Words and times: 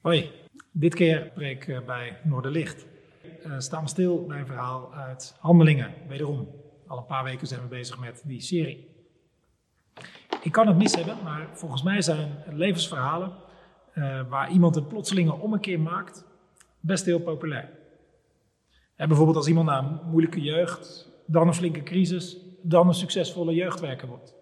Hoi, 0.00 0.30
dit 0.72 0.94
keer 0.94 1.30
preek 1.34 1.66
ik 1.66 1.86
bij 1.86 2.20
Noorderlicht. 2.24 2.86
Uh, 3.46 3.58
staan 3.58 3.82
we 3.82 3.88
stil 3.88 4.26
bij 4.26 4.38
een 4.38 4.46
verhaal 4.46 4.94
uit 4.94 5.36
Handelingen, 5.38 5.94
wederom. 6.08 6.48
Al 6.86 6.98
een 6.98 7.06
paar 7.06 7.24
weken 7.24 7.46
zijn 7.46 7.60
we 7.60 7.66
bezig 7.66 7.98
met 7.98 8.22
die 8.26 8.40
serie. 8.40 8.88
Ik 10.42 10.52
kan 10.52 10.66
het 10.66 10.76
mis 10.76 10.94
hebben, 10.94 11.16
maar 11.24 11.48
volgens 11.52 11.82
mij 11.82 12.02
zijn 12.02 12.42
levensverhalen 12.50 13.32
uh, 13.94 14.28
waar 14.28 14.50
iemand 14.50 14.76
een 14.76 14.86
plotselinge 14.86 15.32
ommekeer 15.32 15.80
maakt, 15.80 16.24
best 16.80 17.04
heel 17.04 17.20
populair. 17.20 17.70
Bijvoorbeeld 18.96 19.36
als 19.36 19.48
iemand 19.48 19.66
na 19.66 19.78
een 19.78 20.00
moeilijke 20.10 20.40
jeugd, 20.40 21.08
dan 21.26 21.46
een 21.46 21.54
flinke 21.54 21.82
crisis, 21.82 22.36
dan 22.62 22.88
een 22.88 22.94
succesvolle 22.94 23.54
jeugdwerker 23.54 24.08
wordt. 24.08 24.34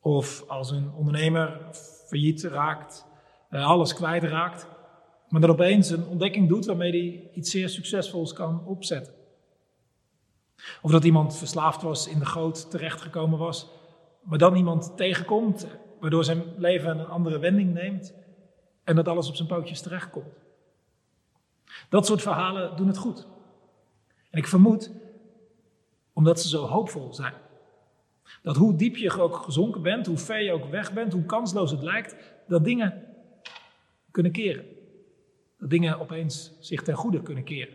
Of 0.00 0.44
als 0.48 0.70
een 0.70 0.92
ondernemer 0.92 1.68
failliet 2.08 2.42
raakt, 2.42 3.10
alles 3.60 3.94
kwijtraakt, 3.94 4.66
maar 5.28 5.40
dan 5.40 5.50
opeens 5.50 5.90
een 5.90 6.06
ontdekking 6.06 6.48
doet 6.48 6.66
waarmee 6.66 6.90
hij 6.90 7.30
iets 7.34 7.50
zeer 7.50 7.68
succesvols 7.68 8.32
kan 8.32 8.66
opzetten. 8.66 9.14
Of 10.82 10.90
dat 10.90 11.04
iemand 11.04 11.36
verslaafd 11.36 11.82
was, 11.82 12.08
in 12.08 12.18
de 12.18 12.26
goot 12.26 12.70
terechtgekomen 12.70 13.38
was, 13.38 13.68
maar 14.22 14.38
dan 14.38 14.56
iemand 14.56 14.96
tegenkomt, 14.96 15.66
waardoor 16.00 16.24
zijn 16.24 16.42
leven 16.56 16.98
een 16.98 17.06
andere 17.06 17.38
wending 17.38 17.72
neemt 17.72 18.14
en 18.84 18.96
dat 18.96 19.08
alles 19.08 19.28
op 19.28 19.34
zijn 19.34 19.48
pootjes 19.48 19.80
terechtkomt. 19.80 20.40
Dat 21.88 22.06
soort 22.06 22.22
verhalen 22.22 22.76
doen 22.76 22.86
het 22.86 22.98
goed. 22.98 23.26
En 24.30 24.38
ik 24.38 24.46
vermoed, 24.46 24.90
omdat 26.12 26.40
ze 26.40 26.48
zo 26.48 26.66
hoopvol 26.66 27.14
zijn, 27.14 27.34
dat 28.42 28.56
hoe 28.56 28.76
diep 28.76 28.96
je 28.96 29.20
ook 29.20 29.36
gezonken 29.36 29.82
bent, 29.82 30.06
hoe 30.06 30.18
ver 30.18 30.42
je 30.42 30.52
ook 30.52 30.70
weg 30.70 30.92
bent, 30.92 31.12
hoe 31.12 31.24
kansloos 31.24 31.70
het 31.70 31.82
lijkt, 31.82 32.16
dat 32.48 32.64
dingen 32.64 33.11
kunnen 34.12 34.32
keren. 34.32 34.64
Dat 35.58 35.70
dingen 35.70 36.00
opeens 36.00 36.52
zich 36.60 36.82
ten 36.82 36.94
goede 36.94 37.22
kunnen 37.22 37.44
keren. 37.44 37.74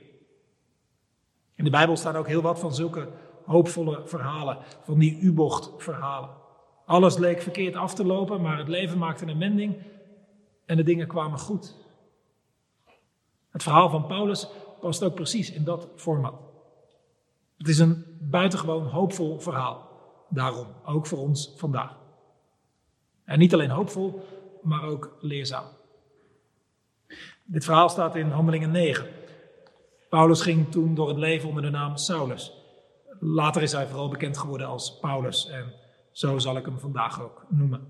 In 1.56 1.64
de 1.64 1.70
Bijbel 1.70 1.98
staan 1.98 2.16
ook 2.16 2.28
heel 2.28 2.42
wat 2.42 2.60
van 2.60 2.74
zulke 2.74 3.10
hoopvolle 3.46 4.02
verhalen, 4.06 4.58
van 4.84 5.00
die 5.00 5.20
U-bocht-verhalen. 5.20 6.30
Alles 6.86 7.18
leek 7.18 7.42
verkeerd 7.42 7.76
af 7.76 7.94
te 7.94 8.06
lopen, 8.06 8.42
maar 8.42 8.58
het 8.58 8.68
leven 8.68 8.98
maakte 8.98 9.26
een 9.26 9.40
wending 9.40 9.76
en 10.66 10.78
de 10.78 10.84
dingen 10.84 11.08
kwamen 11.08 11.40
goed. 11.40 11.76
Het 13.50 13.64
verhaal 13.64 13.90
van 13.90 14.06
Paulus 14.06 14.48
past 14.80 15.04
ook 15.04 15.16
precies 15.16 15.52
in 15.52 15.64
dat 15.64 15.88
format. 15.96 16.36
Het 17.58 17.68
is 17.68 17.80
een 17.80 18.06
buitengewoon 18.20 18.86
hoopvol 18.86 19.40
verhaal. 19.40 19.90
Daarom, 20.30 20.68
ook 20.86 21.06
voor 21.08 21.20
ons 21.20 21.54
vandaag. 21.56 21.98
En 23.24 23.40
niet 23.40 23.54
alleen 23.54 23.70
hoopvol, 23.70 24.22
maar 24.62 24.84
ook 24.84 25.18
leerzaam. 25.20 25.77
Dit 27.50 27.66
verhaal 27.66 27.90
staat 27.90 28.16
in 28.16 28.30
Handelingen 28.30 28.72
9. 28.72 29.06
Paulus 30.10 30.42
ging 30.42 30.72
toen 30.72 30.96
door 30.96 31.08
het 31.08 31.18
leven 31.18 31.50
onder 31.50 31.64
de 31.64 31.70
naam 31.70 31.98
Saulus. 31.98 32.54
Later 33.20 33.62
is 33.62 33.72
hij 33.72 33.88
vooral 33.88 34.10
bekend 34.10 34.38
geworden 34.38 34.68
als 34.68 34.98
Paulus 35.00 35.50
en 35.50 35.74
zo 36.12 36.38
zal 36.38 36.58
ik 36.58 36.66
hem 36.66 36.80
vandaag 36.80 37.22
ook 37.22 37.46
noemen. 37.50 37.88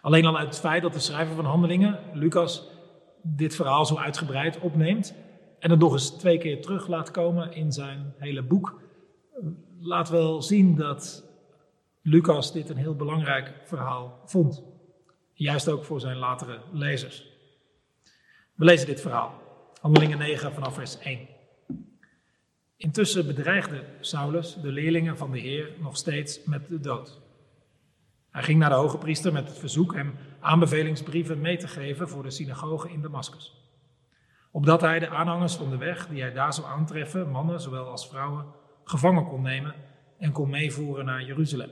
Alleen 0.00 0.26
al 0.26 0.38
uit 0.38 0.48
het 0.48 0.58
feit 0.58 0.82
dat 0.82 0.92
de 0.92 0.98
schrijver 0.98 1.34
van 1.34 1.44
Handelingen, 1.44 1.98
Lucas, 2.12 2.68
dit 3.22 3.54
verhaal 3.54 3.86
zo 3.86 3.96
uitgebreid 3.96 4.58
opneemt 4.58 5.14
en 5.58 5.70
het 5.70 5.78
nog 5.78 5.92
eens 5.92 6.10
twee 6.10 6.38
keer 6.38 6.62
terug 6.62 6.86
laat 6.86 7.10
komen 7.10 7.52
in 7.52 7.72
zijn 7.72 8.14
hele 8.18 8.42
boek, 8.42 8.80
laat 9.80 10.08
wel 10.08 10.42
zien 10.42 10.76
dat 10.76 11.24
Lucas 12.02 12.52
dit 12.52 12.70
een 12.70 12.76
heel 12.76 12.96
belangrijk 12.96 13.52
verhaal 13.64 14.20
vond. 14.24 14.62
Juist 15.32 15.68
ook 15.68 15.84
voor 15.84 16.00
zijn 16.00 16.16
latere 16.16 16.60
lezers. 16.72 17.31
We 18.54 18.64
lezen 18.64 18.86
dit 18.86 19.00
verhaal, 19.00 19.40
Handelingen 19.80 20.18
9 20.18 20.52
vanaf 20.52 20.74
vers 20.74 20.98
1. 20.98 21.28
Intussen 22.76 23.26
bedreigde 23.26 23.84
Saulus 24.00 24.54
de 24.62 24.72
leerlingen 24.72 25.18
van 25.18 25.30
de 25.30 25.38
Heer 25.38 25.72
nog 25.80 25.96
steeds 25.96 26.44
met 26.44 26.68
de 26.68 26.80
dood. 26.80 27.20
Hij 28.30 28.42
ging 28.42 28.58
naar 28.58 28.68
de 28.68 28.74
hoge 28.74 28.98
priester 28.98 29.32
met 29.32 29.48
het 29.48 29.58
verzoek 29.58 29.94
hem 29.94 30.14
aanbevelingsbrieven 30.40 31.40
mee 31.40 31.56
te 31.56 31.68
geven 31.68 32.08
voor 32.08 32.22
de 32.22 32.30
synagoge 32.30 32.90
in 32.90 33.02
Damascus. 33.02 33.54
Opdat 34.50 34.80
hij 34.80 34.98
de 34.98 35.08
aanhangers 35.08 35.54
van 35.54 35.70
de 35.70 35.76
weg 35.76 36.08
die 36.08 36.20
hij 36.20 36.32
daar 36.32 36.52
zou 36.52 36.66
aantreffen, 36.66 37.30
mannen 37.30 37.60
zowel 37.60 37.86
als 37.86 38.08
vrouwen, 38.08 38.46
gevangen 38.84 39.24
kon 39.24 39.42
nemen 39.42 39.74
en 40.18 40.32
kon 40.32 40.50
meevoeren 40.50 41.04
naar 41.04 41.22
Jeruzalem. 41.22 41.70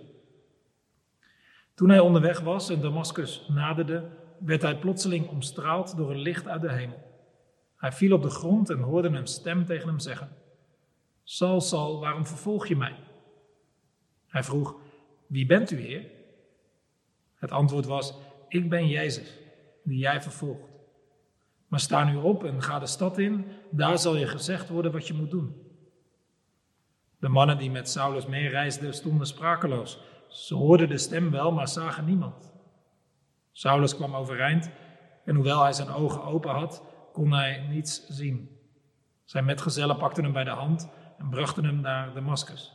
Toen 1.75 1.89
hij 1.89 2.01
onderweg 2.01 2.41
was 2.41 2.71
en 2.71 2.81
Damascus 2.81 3.47
naderde, 3.49 4.09
werd 4.41 4.62
hij 4.62 4.78
plotseling 4.78 5.28
omstraald 5.28 5.97
door 5.97 6.11
een 6.11 6.19
licht 6.19 6.49
uit 6.49 6.61
de 6.61 6.73
hemel. 6.73 7.09
Hij 7.77 7.93
viel 7.93 8.12
op 8.12 8.23
de 8.23 8.31
grond 8.31 8.71
en 8.71 8.78
hoorde 8.78 9.09
een 9.09 9.27
stem 9.27 9.65
tegen 9.65 9.89
hem 9.89 9.99
zeggen: 9.99 10.28
Sal, 11.25 11.61
Sal, 11.61 12.01
waarom 12.01 12.27
vervolg 12.27 12.67
je 12.67 12.77
mij? 12.77 12.97
Hij 14.27 14.43
vroeg: 14.43 14.77
Wie 15.27 15.47
bent 15.47 15.71
u, 15.71 15.81
Heer? 15.81 16.05
Het 17.34 17.51
antwoord 17.51 17.87
was: 17.87 18.15
Ik 18.49 18.69
ben 18.69 18.89
Jezus, 18.89 19.39
die 19.83 19.99
jij 19.99 20.23
vervolgt. 20.23 20.69
Maar 21.69 21.81
sta 21.81 22.05
nu 22.05 22.17
op 22.17 22.45
en 22.45 22.62
ga 22.62 22.78
de 22.78 22.87
stad 22.87 23.19
in, 23.19 23.45
daar 23.71 23.99
zal 23.99 24.17
je 24.17 24.27
gezegd 24.27 24.69
worden 24.69 24.93
wat 24.93 25.07
je 25.07 25.15
moet 25.15 25.31
doen. 25.31 25.69
De 27.19 27.28
mannen 27.28 27.59
die 27.59 27.71
met 27.71 27.89
Saulus 27.89 28.27
meereisden 28.27 28.95
stonden 28.95 29.27
sprakeloos. 29.27 30.01
Ze 30.28 30.55
hoorden 30.55 30.89
de 30.89 30.99
stem 30.99 31.31
wel, 31.31 31.53
maar 31.53 31.69
zagen 31.69 32.05
niemand. 32.05 32.50
Saulus 33.53 33.97
kwam 33.97 34.15
overeind 34.15 34.71
en 35.25 35.34
hoewel 35.34 35.62
hij 35.62 35.72
zijn 35.72 35.88
ogen 35.88 36.22
open 36.22 36.50
had, 36.50 36.83
kon 37.12 37.33
hij 37.33 37.66
niets 37.69 38.06
zien. 38.06 38.59
Zijn 39.25 39.44
metgezellen 39.44 39.97
pakten 39.97 40.25
hem 40.25 40.33
bij 40.33 40.44
de 40.44 40.50
hand 40.50 40.88
en 41.19 41.28
brachten 41.28 41.65
hem 41.65 41.81
naar 41.81 42.15
Damascus. 42.15 42.72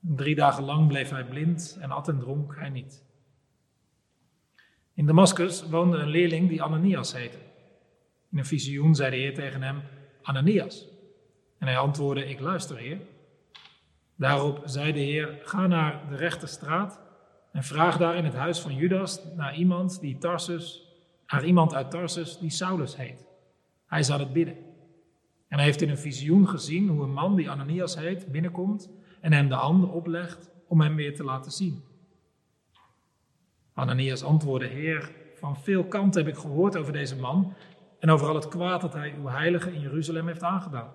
Drie 0.00 0.34
dagen 0.34 0.64
lang 0.64 0.88
bleef 0.88 1.10
hij 1.10 1.24
blind 1.24 1.78
en 1.80 1.90
at 1.90 2.08
en 2.08 2.18
dronk 2.18 2.56
hij 2.56 2.68
niet. 2.68 3.04
In 4.94 5.06
Damascus 5.06 5.68
woonde 5.68 5.96
een 5.96 6.08
leerling 6.08 6.48
die 6.48 6.62
Ananias 6.62 7.12
heette. 7.12 7.38
In 8.30 8.38
een 8.38 8.46
visioen 8.46 8.94
zei 8.94 9.10
de 9.10 9.16
Heer 9.16 9.34
tegen 9.34 9.62
hem: 9.62 9.82
Ananias. 10.22 10.86
En 11.58 11.66
hij 11.66 11.78
antwoordde: 11.78 12.28
Ik 12.28 12.40
luister, 12.40 12.76
Heer. 12.76 13.00
Daarop 14.16 14.62
zei 14.64 14.92
de 14.92 15.00
Heer: 15.00 15.40
Ga 15.42 15.66
naar 15.66 16.08
de 16.08 16.16
rechte 16.16 16.46
straat 16.46 17.00
en 17.54 17.62
vraag 17.62 17.96
daar 17.96 18.16
in 18.16 18.24
het 18.24 18.34
huis 18.34 18.60
van 18.60 18.74
Judas 18.74 19.20
naar 19.36 19.56
iemand, 19.56 20.00
die 20.00 20.18
Tarsus, 20.18 20.84
naar 21.26 21.44
iemand 21.44 21.74
uit 21.74 21.90
Tarsus 21.90 22.38
die 22.38 22.50
Saulus 22.50 22.96
heet. 22.96 23.26
Hij 23.86 24.02
zal 24.02 24.18
het 24.18 24.32
bidden. 24.32 24.56
En 25.48 25.56
hij 25.56 25.64
heeft 25.64 25.82
in 25.82 25.90
een 25.90 25.98
visioen 25.98 26.48
gezien 26.48 26.88
hoe 26.88 27.02
een 27.02 27.12
man 27.12 27.36
die 27.36 27.50
Ananias 27.50 27.96
heet 27.96 28.32
binnenkomt 28.32 28.90
en 29.20 29.32
hem 29.32 29.48
de 29.48 29.54
handen 29.54 29.90
oplegt 29.90 30.50
om 30.68 30.80
hem 30.80 30.96
weer 30.96 31.14
te 31.14 31.24
laten 31.24 31.52
zien. 31.52 31.82
Ananias 33.72 34.24
antwoordde: 34.24 34.68
Heer, 34.68 35.12
van 35.34 35.56
veel 35.56 35.84
kanten 35.84 36.24
heb 36.24 36.34
ik 36.34 36.40
gehoord 36.40 36.76
over 36.76 36.92
deze 36.92 37.16
man 37.16 37.54
en 37.98 38.10
over 38.10 38.28
al 38.28 38.34
het 38.34 38.48
kwaad 38.48 38.80
dat 38.80 38.92
hij 38.92 39.14
uw 39.18 39.26
heilige 39.26 39.72
in 39.72 39.80
Jeruzalem 39.80 40.26
heeft 40.26 40.42
aangedaan. 40.42 40.92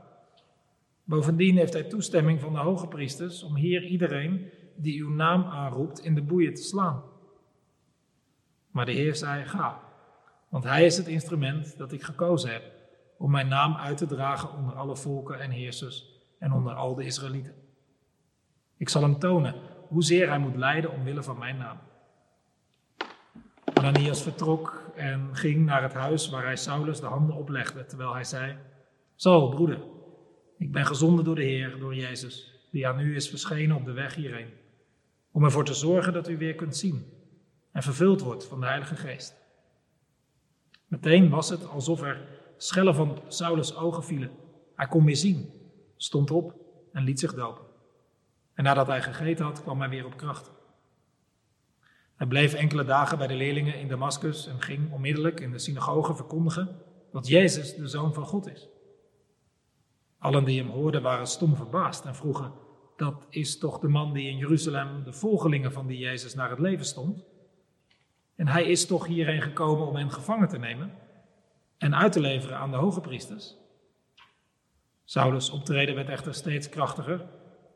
Bovendien 1.04 1.58
heeft 1.58 1.74
hij 1.74 1.84
toestemming 1.84 2.40
van 2.40 2.54
de 2.54 2.60
hoge 2.60 2.88
priesters 2.88 3.44
om 3.44 3.56
hier 3.56 3.84
iedereen 3.84 4.52
die 4.82 5.02
uw 5.02 5.10
naam 5.10 5.44
aanroept 5.44 6.00
in 6.00 6.16
de 6.16 6.22
boeien 6.22 6.54
te 6.54 6.64
slaan. 6.64 7.04
Maar 8.72 8.86
de 8.86 8.92
Heer 8.92 9.16
zei: 9.16 9.46
Ga, 9.46 9.82
want 10.50 10.64
hij 10.64 10.86
is 10.86 10.98
het 10.98 11.08
instrument 11.08 11.78
dat 11.78 11.92
ik 11.92 12.04
gekozen 12.04 12.52
heb 12.52 12.64
om 13.18 13.32
mijn 13.32 13.48
naam 13.48 13.76
uit 13.76 13.98
te 13.98 14.06
dragen 14.06 14.54
onder 14.54 14.74
alle 14.74 14.96
volken 14.96 15.40
en 15.40 15.52
heersers 15.52 16.06
en 16.40 16.54
onder 16.54 16.74
al 16.74 16.96
de 16.96 17.04
Israëlieten. 17.04 17.54
Ik 18.78 18.90
zal 18.90 19.02
hem 19.02 19.20
tonen 19.20 19.56
hoezeer 19.88 20.28
hij 20.28 20.40
moet 20.40 20.56
lijden 20.56 20.92
omwille 20.92 21.24
van 21.24 21.38
mijn 21.38 21.58
naam. 21.58 21.78
Ananias 23.74 24.22
vertrok 24.22 24.92
en 24.96 25.30
ging 25.32 25.66
naar 25.66 25.84
het 25.84 25.94
huis 25.94 26.30
waar 26.30 26.44
hij 26.44 26.56
Saulus 26.56 27.00
de 27.00 27.06
handen 27.06 27.36
oplegde, 27.36 27.86
terwijl 27.86 28.14
hij 28.14 28.24
zei: 28.24 28.58
Zo, 29.16 29.50
broeder, 29.50 29.82
ik 30.58 30.72
ben 30.72 30.86
gezonden 30.86 31.26
door 31.26 31.36
de 31.36 31.44
Heer, 31.44 31.80
door 31.80 31.96
Jezus, 31.96 32.68
die 32.72 32.88
aan 32.88 33.00
u 33.00 33.16
is 33.16 33.30
verschenen 33.30 33.76
op 33.76 33.86
de 33.86 33.92
weg 33.92 34.16
hierheen, 34.16 34.50
om 35.40 35.46
ervoor 35.46 35.66
te 35.66 35.74
zorgen 35.74 36.14
dat 36.14 36.28
u 36.28 36.38
weer 36.38 36.56
kunt 36.56 36.78
zien 36.78 37.06
en 37.72 37.84
vervuld 37.84 38.22
wordt 38.22 38.46
van 38.46 38.60
de 38.60 38.66
Heilige 38.66 38.96
Geest. 38.96 39.36
Meteen 40.88 41.30
was 41.30 41.50
het 41.50 41.68
alsof 41.68 42.02
er 42.02 42.28
schellen 42.58 42.96
van 42.96 43.22
Saulus' 43.28 43.76
ogen 43.76 44.04
vielen. 44.04 44.32
Hij 44.76 44.88
kon 44.88 45.06
weer 45.06 45.16
zien, 45.16 45.50
stond 45.96 46.32
op 46.32 46.56
en 46.92 47.04
liet 47.04 47.20
zich 47.20 47.34
dopen. 47.34 47.66
En 48.54 48.64
nadat 48.64 48.88
hij 48.88 49.02
gegeten 49.02 49.46
had, 49.46 49.62
kwam 49.62 49.80
hij 49.80 49.90
weer 49.90 50.06
op 50.06 50.18
kracht. 50.18 50.52
Hij 52.16 52.28
bleef 52.28 52.54
enkele 52.54 52.84
dagen 52.84 53.18
bij 53.18 53.28
de 53.28 53.36
leerlingen 53.36 53.80
in 53.80 53.88
Damascus 53.88 54.48
en 54.48 54.62
ging 54.62 54.92
onmiddellijk 54.92 55.40
in 55.40 55.52
de 55.52 55.60
synagoge 55.60 56.16
verkondigen 56.16 56.82
dat 57.12 57.28
Jezus 57.28 57.76
de 57.76 57.88
Zoon 57.88 58.14
van 58.14 58.26
God 58.26 58.48
is. 58.48 58.68
Allen 60.18 60.44
die 60.44 60.62
hem 60.62 60.70
hoorden 60.70 61.02
waren 61.02 61.28
stom 61.28 61.56
verbaasd 61.56 62.06
en 62.06 62.16
vroegen: 62.16 62.54
Dat 63.00 63.28
is 63.30 63.58
toch 63.58 63.80
de 63.80 63.88
man 63.88 64.14
die 64.14 64.30
in 64.30 64.38
Jeruzalem 64.38 65.04
de 65.04 65.14
volgelingen 65.14 65.72
van 65.72 65.88
die 65.88 65.98
Jezus 65.98 66.34
naar 66.34 66.50
het 66.50 66.60
leven 66.60 66.86
stond? 66.86 67.24
En 68.36 68.48
hij 68.48 68.64
is 68.64 68.86
toch 68.86 69.08
hierheen 69.08 69.42
gekomen 69.42 69.88
om 69.88 69.96
hen 69.96 70.12
gevangen 70.12 70.48
te 70.48 70.58
nemen? 70.58 70.92
en 71.80 71.96
uit 71.96 72.12
te 72.12 72.20
leveren 72.20 72.58
aan 72.58 72.72
de 72.72 72.78
hoge 72.78 73.02
priesters. 73.02 73.56
Saulus' 75.04 75.50
optreden 75.50 75.96
werd 75.96 76.10
echter 76.10 76.34
steeds 76.34 76.70
krachtiger 76.70 77.26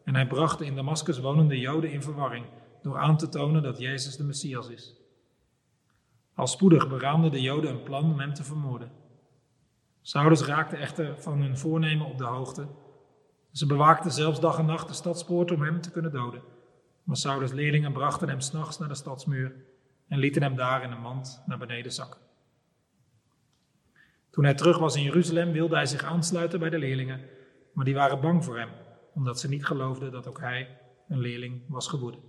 en 0.04 0.16
hij 0.16 0.28
bracht 0.28 0.60
de 0.60 0.66
in 0.66 0.76
Damascus 0.76 1.20
wonende 1.20 1.60
Joden 1.60 1.92
in 1.92 2.02
verwarring 2.02 2.46
door 2.82 2.98
aan 2.98 3.18
te 3.18 3.30
tonen 3.30 3.64
dat 3.64 3.80
Jezus 3.80 4.18
de 4.18 4.24
Messias 4.24 4.70
is. 4.70 4.96
Al 6.36 6.48
spoedig 6.48 6.90
beraamden 6.90 7.32
de 7.32 7.42
Joden 7.42 7.72
een 7.72 7.84
plan 7.84 8.12
om 8.12 8.20
hem 8.20 8.34
te 8.34 8.44
vermoorden. 8.44 8.92
Saulus 10.02 10.42
raakte 10.42 10.76
echter 10.76 11.22
van 11.22 11.42
hun 11.42 11.58
voornemen 11.58 12.08
op 12.08 12.18
de 12.18 12.24
hoogte. 12.24 12.68
Ze 13.54 13.66
bewaakten 13.66 14.12
zelfs 14.12 14.40
dag 14.40 14.58
en 14.58 14.66
nacht 14.66 14.88
de 14.88 14.94
stadspoort 14.94 15.52
om 15.52 15.62
hem 15.62 15.82
te 15.82 15.92
kunnen 15.92 16.12
doden. 16.12 16.42
Maar 17.04 17.18
Saulus' 17.18 17.52
leerlingen 17.52 17.94
brachten 17.94 18.30
hem 18.30 18.40
s'nachts 18.40 18.78
naar 18.80 18.88
de 18.88 18.96
stadsmuur 18.96 19.56
en 20.08 20.20
lieten 20.20 20.42
hem 20.42 20.56
daar 20.56 20.84
in 20.84 20.92
een 20.92 21.02
mand 21.02 21.44
naar 21.46 21.58
beneden 21.58 21.92
zakken. 21.92 22.20
Toen 24.30 24.44
hij 24.44 24.54
terug 24.54 24.78
was 24.78 24.96
in 24.96 25.04
Jeruzalem 25.04 25.52
wilde 25.52 25.76
hij 25.76 25.86
zich 25.86 26.04
aansluiten 26.04 26.60
bij 26.60 26.70
de 26.70 26.78
leerlingen, 26.78 27.22
maar 27.74 27.86
die 27.86 27.94
waren 27.94 28.22
bang 28.22 28.44
voor 28.44 28.58
hem, 28.58 28.70
omdat 29.14 29.40
ze 29.40 29.50
niet 29.50 29.66
geloofden 29.66 30.12
dat 30.12 30.28
ook 30.28 30.40
hij 30.40 30.78
een 31.08 31.20
leerling 31.20 31.62
was 31.68 31.88
geworden. 31.88 32.20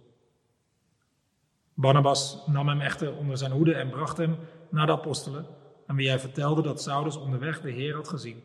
Barnabas 1.75 2.47
nam 2.47 2.69
hem 2.69 2.81
echter 2.81 3.17
onder 3.17 3.37
zijn 3.37 3.53
hoede 3.53 3.75
en 3.75 3.91
bracht 3.91 4.17
hem 4.17 4.37
naar 4.71 4.87
de 4.87 4.93
apostelen, 4.93 5.47
aan 5.87 5.97
wie 5.97 6.09
hij 6.09 6.19
vertelde 6.19 6.63
dat 6.63 6.83
Saulus 6.83 7.17
onderweg 7.17 7.61
de 7.61 7.71
Heer 7.71 7.95
had 7.95 8.09
gezien, 8.09 8.43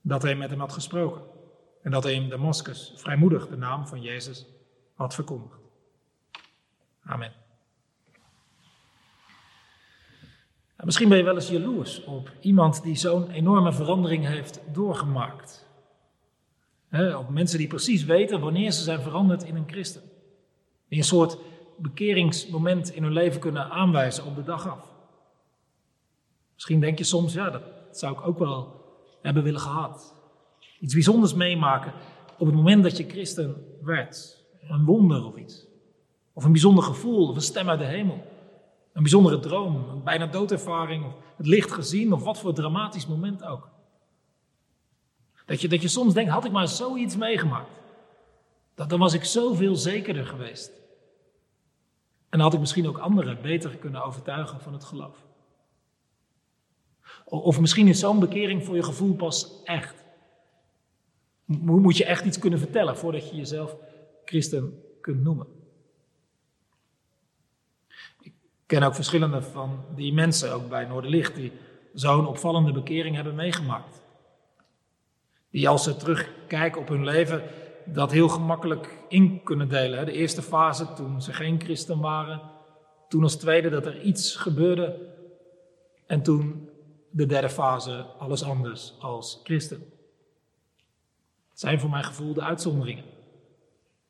dat 0.00 0.22
hij 0.22 0.34
met 0.34 0.50
hem 0.50 0.60
had 0.60 0.72
gesproken 0.72 1.32
en 1.84 1.90
dat 1.90 2.02
hij 2.02 2.14
in 2.14 2.28
Damascus 2.28 2.92
vrijmoedig 2.96 3.48
de 3.48 3.56
naam 3.56 3.86
van 3.86 4.02
Jezus 4.02 4.46
had 4.94 5.14
verkondigd. 5.14 5.58
Amen. 7.02 7.32
Misschien 10.84 11.08
ben 11.08 11.18
je 11.18 11.24
wel 11.24 11.34
eens 11.34 11.48
jaloers 11.48 12.04
op 12.04 12.32
iemand 12.40 12.82
die 12.82 12.96
zo'n 12.96 13.30
enorme 13.30 13.72
verandering 13.72 14.26
heeft 14.26 14.60
doorgemaakt. 14.72 15.66
op 16.90 17.28
mensen 17.28 17.58
die 17.58 17.66
precies 17.66 18.04
weten 18.04 18.40
wanneer 18.40 18.70
ze 18.70 18.82
zijn 18.82 19.00
veranderd 19.00 19.42
in 19.42 19.56
een 19.56 19.68
christen. 19.68 20.02
Die 20.88 20.98
een 20.98 21.04
soort 21.04 21.38
bekeringsmoment 21.78 22.94
in 22.94 23.02
hun 23.02 23.12
leven 23.12 23.40
kunnen 23.40 23.70
aanwijzen 23.70 24.24
op 24.24 24.36
de 24.36 24.42
dag 24.42 24.68
af. 24.68 24.92
Misschien 26.54 26.80
denk 26.80 26.98
je 26.98 27.04
soms, 27.04 27.32
ja, 27.32 27.50
dat 27.50 27.62
zou 27.90 28.12
ik 28.12 28.26
ook 28.26 28.38
wel 28.38 28.84
hebben 29.22 29.42
willen 29.42 29.60
gehad. 29.60 30.13
Iets 30.84 30.94
bijzonders 30.94 31.34
meemaken 31.34 31.92
op 32.38 32.46
het 32.46 32.54
moment 32.54 32.82
dat 32.82 32.96
je 32.96 33.08
christen 33.08 33.64
werd. 33.82 34.44
Een 34.68 34.84
wonder 34.84 35.24
of 35.24 35.36
iets. 35.36 35.66
Of 36.32 36.44
een 36.44 36.52
bijzonder 36.52 36.84
gevoel 36.84 37.28
of 37.28 37.36
een 37.36 37.42
stem 37.42 37.68
uit 37.68 37.78
de 37.78 37.84
hemel. 37.84 38.26
Een 38.92 39.02
bijzondere 39.02 39.40
droom, 39.40 39.88
een 39.88 40.02
bijna 40.02 40.26
doodervaring, 40.26 41.04
of 41.04 41.12
het 41.36 41.46
licht 41.46 41.72
gezien, 41.72 42.12
of 42.12 42.22
wat 42.22 42.38
voor 42.38 42.54
dramatisch 42.54 43.06
moment 43.06 43.44
ook. 43.44 43.68
Dat 45.46 45.60
je, 45.60 45.68
dat 45.68 45.82
je 45.82 45.88
soms 45.88 46.14
denkt, 46.14 46.30
had 46.30 46.44
ik 46.44 46.52
maar 46.52 46.68
zoiets 46.68 47.16
meegemaakt, 47.16 47.80
dat, 48.74 48.88
dan 48.88 48.98
was 48.98 49.14
ik 49.14 49.24
zoveel 49.24 49.76
zekerder 49.76 50.26
geweest. 50.26 50.70
En 52.28 52.38
dan 52.38 52.40
had 52.40 52.54
ik 52.54 52.60
misschien 52.60 52.88
ook 52.88 52.98
anderen 52.98 53.42
beter 53.42 53.76
kunnen 53.76 54.04
overtuigen 54.04 54.60
van 54.60 54.72
het 54.72 54.84
geloof. 54.84 55.24
Of 57.24 57.60
misschien 57.60 57.88
is 57.88 57.98
zo'n 57.98 58.20
bekering 58.20 58.64
voor 58.64 58.74
je 58.74 58.82
gevoel 58.82 59.14
pas 59.14 59.62
echt. 59.62 60.03
Moet 61.44 61.96
je 61.96 62.04
echt 62.04 62.24
iets 62.24 62.38
kunnen 62.38 62.58
vertellen 62.58 62.96
voordat 62.96 63.30
je 63.30 63.36
jezelf 63.36 63.76
christen 64.24 64.82
kunt 65.00 65.22
noemen. 65.22 65.46
Ik 68.20 68.32
ken 68.66 68.82
ook 68.82 68.94
verschillende 68.94 69.42
van 69.42 69.84
die 69.94 70.12
mensen, 70.12 70.52
ook 70.52 70.68
bij 70.68 70.84
Noorderlicht, 70.84 71.34
die 71.34 71.52
zo'n 71.94 72.26
opvallende 72.26 72.72
bekering 72.72 73.16
hebben 73.16 73.34
meegemaakt. 73.34 74.02
Die 75.50 75.68
als 75.68 75.84
ze 75.84 75.96
terugkijken 75.96 76.80
op 76.80 76.88
hun 76.88 77.04
leven, 77.04 77.42
dat 77.84 78.12
heel 78.12 78.28
gemakkelijk 78.28 78.98
in 79.08 79.42
kunnen 79.42 79.68
delen. 79.68 80.06
De 80.06 80.12
eerste 80.12 80.42
fase, 80.42 80.92
toen 80.92 81.22
ze 81.22 81.32
geen 81.32 81.60
christen 81.60 82.00
waren. 82.00 82.40
Toen 83.08 83.22
als 83.22 83.36
tweede 83.36 83.68
dat 83.68 83.86
er 83.86 84.02
iets 84.02 84.36
gebeurde. 84.36 85.12
En 86.06 86.22
toen 86.22 86.68
de 87.10 87.26
derde 87.26 87.48
fase, 87.48 88.06
alles 88.18 88.44
anders 88.44 88.94
als 88.98 89.40
christen. 89.42 89.93
Zijn 91.54 91.80
voor 91.80 91.90
mijn 91.90 92.04
gevoel 92.04 92.34
de 92.34 92.42
uitzonderingen. 92.42 93.04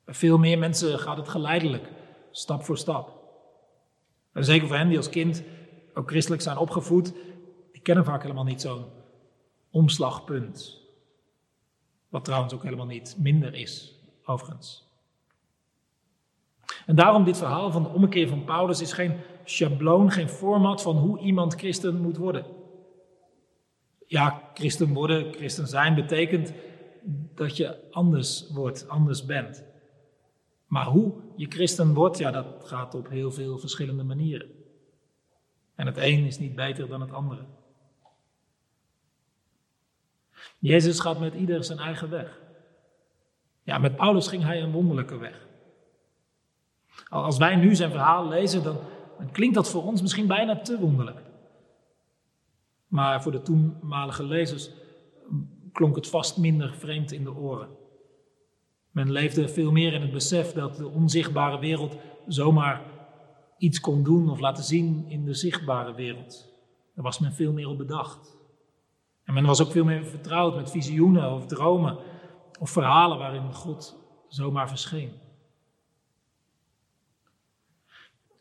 Bij 0.04 0.14
veel 0.14 0.38
meer 0.38 0.58
mensen 0.58 0.98
gaat 0.98 1.16
het 1.16 1.28
geleidelijk, 1.28 1.88
stap 2.30 2.64
voor 2.64 2.78
stap. 2.78 3.22
En 4.32 4.44
zeker 4.44 4.66
voor 4.66 4.76
hen 4.76 4.88
die 4.88 4.96
als 4.96 5.08
kind 5.08 5.42
ook 5.94 6.08
christelijk 6.10 6.42
zijn 6.42 6.56
opgevoed, 6.56 7.12
die 7.72 7.82
kennen 7.82 8.04
vaak 8.04 8.22
helemaal 8.22 8.44
niet 8.44 8.60
zo'n 8.60 8.84
omslagpunt. 9.70 10.80
Wat 12.08 12.24
trouwens 12.24 12.54
ook 12.54 12.62
helemaal 12.62 12.86
niet 12.86 13.16
minder 13.18 13.54
is, 13.54 13.94
overigens. 14.24 14.84
En 16.86 16.96
daarom 16.96 17.24
dit 17.24 17.38
verhaal 17.38 17.70
van 17.70 17.82
de 17.82 17.88
ommekeer 17.88 18.28
van 18.28 18.44
Paulus 18.44 18.80
is 18.80 18.92
geen 18.92 19.16
schabloon, 19.44 20.10
geen 20.10 20.28
format 20.28 20.82
van 20.82 20.96
hoe 20.96 21.18
iemand 21.18 21.54
christen 21.54 22.00
moet 22.00 22.16
worden. 22.16 22.46
Ja, 24.06 24.50
christen 24.54 24.92
worden, 24.92 25.32
christen 25.32 25.66
zijn 25.66 25.94
betekent 25.94 26.52
dat 27.34 27.56
je 27.56 27.90
anders 27.90 28.50
wordt, 28.50 28.88
anders 28.88 29.24
bent. 29.24 29.64
Maar 30.66 30.86
hoe 30.86 31.12
je 31.36 31.46
christen 31.46 31.94
wordt, 31.94 32.18
ja, 32.18 32.30
dat 32.30 32.46
gaat 32.64 32.94
op 32.94 33.08
heel 33.08 33.32
veel 33.32 33.58
verschillende 33.58 34.02
manieren. 34.02 34.50
En 35.74 35.86
het 35.86 35.96
een 35.96 36.24
is 36.24 36.38
niet 36.38 36.54
beter 36.54 36.88
dan 36.88 37.00
het 37.00 37.12
andere. 37.12 37.44
Jezus 40.58 41.00
gaat 41.00 41.18
met 41.18 41.34
ieder 41.34 41.64
zijn 41.64 41.78
eigen 41.78 42.10
weg. 42.10 42.40
Ja, 43.62 43.78
met 43.78 43.96
Paulus 43.96 44.28
ging 44.28 44.42
hij 44.42 44.62
een 44.62 44.72
wonderlijke 44.72 45.16
weg. 45.16 45.46
Als 47.08 47.38
wij 47.38 47.56
nu 47.56 47.74
zijn 47.74 47.90
verhaal 47.90 48.28
lezen, 48.28 48.62
dan, 48.62 48.76
dan 49.18 49.30
klinkt 49.30 49.54
dat 49.54 49.70
voor 49.70 49.84
ons 49.84 50.02
misschien 50.02 50.26
bijna 50.26 50.60
te 50.60 50.78
wonderlijk. 50.78 51.20
Maar 52.86 53.22
voor 53.22 53.32
de 53.32 53.42
toenmalige 53.42 54.24
lezers 54.24 54.70
klonk 55.74 55.96
het 55.96 56.08
vast 56.08 56.36
minder 56.36 56.74
vreemd 56.74 57.12
in 57.12 57.24
de 57.24 57.34
oren. 57.34 57.68
Men 58.90 59.12
leefde 59.12 59.48
veel 59.48 59.72
meer 59.72 59.92
in 59.92 60.00
het 60.00 60.12
besef 60.12 60.52
dat 60.52 60.76
de 60.76 60.88
onzichtbare 60.88 61.58
wereld 61.58 61.96
zomaar 62.26 62.82
iets 63.58 63.80
kon 63.80 64.02
doen 64.02 64.30
of 64.30 64.40
laten 64.40 64.64
zien 64.64 65.04
in 65.08 65.24
de 65.24 65.34
zichtbare 65.34 65.94
wereld. 65.94 66.52
Daar 66.94 67.04
was 67.04 67.18
men 67.18 67.32
veel 67.32 67.52
meer 67.52 67.68
op 67.68 67.78
bedacht. 67.78 68.36
En 69.24 69.34
men 69.34 69.46
was 69.46 69.62
ook 69.62 69.70
veel 69.70 69.84
meer 69.84 70.04
vertrouwd 70.04 70.54
met 70.54 70.70
visioenen 70.70 71.32
of 71.32 71.46
dromen 71.46 71.98
of 72.60 72.70
verhalen 72.70 73.18
waarin 73.18 73.52
God 73.52 73.96
zomaar 74.28 74.68
verscheen. 74.68 75.12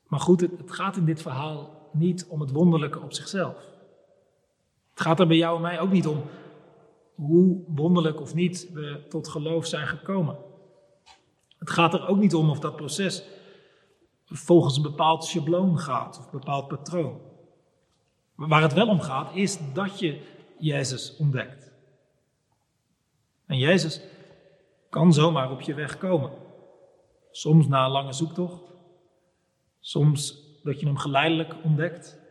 Maar 0.07 0.19
goed, 0.19 0.41
het, 0.41 0.51
het 0.57 0.71
gaat 0.71 0.97
in 0.97 1.05
dit 1.05 1.21
verhaal 1.21 1.89
niet 1.91 2.27
om 2.27 2.41
het 2.41 2.51
wonderlijke 2.51 2.99
op 2.99 3.13
zichzelf. 3.13 3.55
Het 4.89 5.01
gaat 5.01 5.19
er 5.19 5.27
bij 5.27 5.37
jou 5.37 5.55
en 5.55 5.61
mij 5.61 5.79
ook 5.79 5.91
niet 5.91 6.07
om 6.07 6.23
hoe 7.15 7.63
wonderlijk 7.67 8.21
of 8.21 8.33
niet 8.33 8.69
we 8.73 9.05
tot 9.09 9.27
geloof 9.27 9.65
zijn 9.65 9.87
gekomen. 9.87 10.37
Het 11.57 11.69
gaat 11.69 11.93
er 11.93 12.07
ook 12.07 12.17
niet 12.17 12.35
om 12.35 12.49
of 12.49 12.59
dat 12.59 12.75
proces 12.75 13.23
volgens 14.25 14.75
een 14.75 14.83
bepaald 14.83 15.25
schabloon 15.25 15.79
gaat 15.79 16.17
of 16.17 16.25
een 16.25 16.39
bepaald 16.39 16.67
patroon. 16.67 17.21
Waar 18.35 18.61
het 18.61 18.73
wel 18.73 18.87
om 18.87 18.99
gaat 18.99 19.35
is 19.35 19.59
dat 19.73 19.99
je 19.99 20.21
Jezus 20.57 21.15
ontdekt. 21.17 21.71
En 23.45 23.57
Jezus 23.57 24.01
kan 24.89 25.13
zomaar 25.13 25.51
op 25.51 25.61
je 25.61 25.73
weg 25.73 25.97
komen. 25.97 26.31
Soms 27.31 27.67
na 27.67 27.85
een 27.85 27.91
lange 27.91 28.13
zoektocht, 28.13 28.61
soms 29.79 30.41
dat 30.63 30.79
je 30.79 30.85
hem 30.85 30.97
geleidelijk 30.97 31.55
ontdekt. 31.63 32.21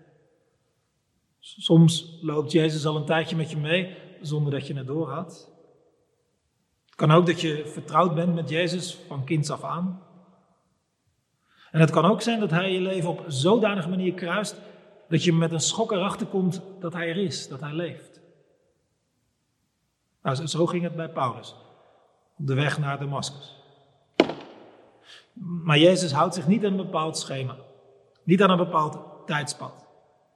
Soms 1.39 2.19
loopt 2.21 2.53
Jezus 2.53 2.87
al 2.87 2.97
een 2.97 3.05
tijdje 3.05 3.37
met 3.37 3.51
je 3.51 3.57
mee 3.57 3.97
zonder 4.23 4.53
dat 4.53 4.67
je 4.67 4.77
het 4.77 4.87
door 4.87 5.11
had. 5.11 5.51
Het 6.87 6.95
kan 6.95 7.11
ook 7.11 7.27
dat 7.27 7.41
je 7.41 7.67
vertrouwd 7.67 8.15
bent 8.15 8.35
met 8.35 8.49
Jezus 8.49 8.99
van 9.07 9.25
kinds 9.25 9.51
af 9.51 9.65
aan. 9.65 10.03
En 11.71 11.81
het 11.81 11.91
kan 11.91 12.05
ook 12.05 12.23
zijn 12.23 12.41
dat 12.41 12.51
Hij 12.51 12.73
je 12.73 12.81
leven 12.81 13.11
op 13.11 13.25
zodanige 13.27 13.89
manier 13.89 14.15
kruist 14.15 14.61
dat 15.09 15.25
je 15.25 15.33
met 15.33 15.53
een 15.53 15.61
schok 15.61 15.93
erachter 15.93 16.27
komt 16.27 16.63
dat 16.81 16.93
Hij 16.93 17.09
er 17.09 17.17
is, 17.17 17.49
dat 17.49 17.61
Hij 17.61 17.73
leeft. 17.73 18.21
Nou, 20.23 20.47
zo 20.47 20.67
ging 20.67 20.83
het 20.83 20.97
bij 20.97 21.09
Paulus, 21.09 21.55
op 22.39 22.47
de 22.47 22.55
weg 22.55 22.79
naar 22.79 22.99
Damascus. 22.99 23.57
Maar 25.35 25.79
Jezus 25.79 26.13
houdt 26.13 26.35
zich 26.35 26.47
niet 26.47 26.65
aan 26.65 26.71
een 26.71 26.77
bepaald 26.77 27.19
schema, 27.19 27.57
niet 28.23 28.43
aan 28.43 28.51
een 28.51 28.57
bepaald 28.57 29.27
tijdspad, 29.27 29.87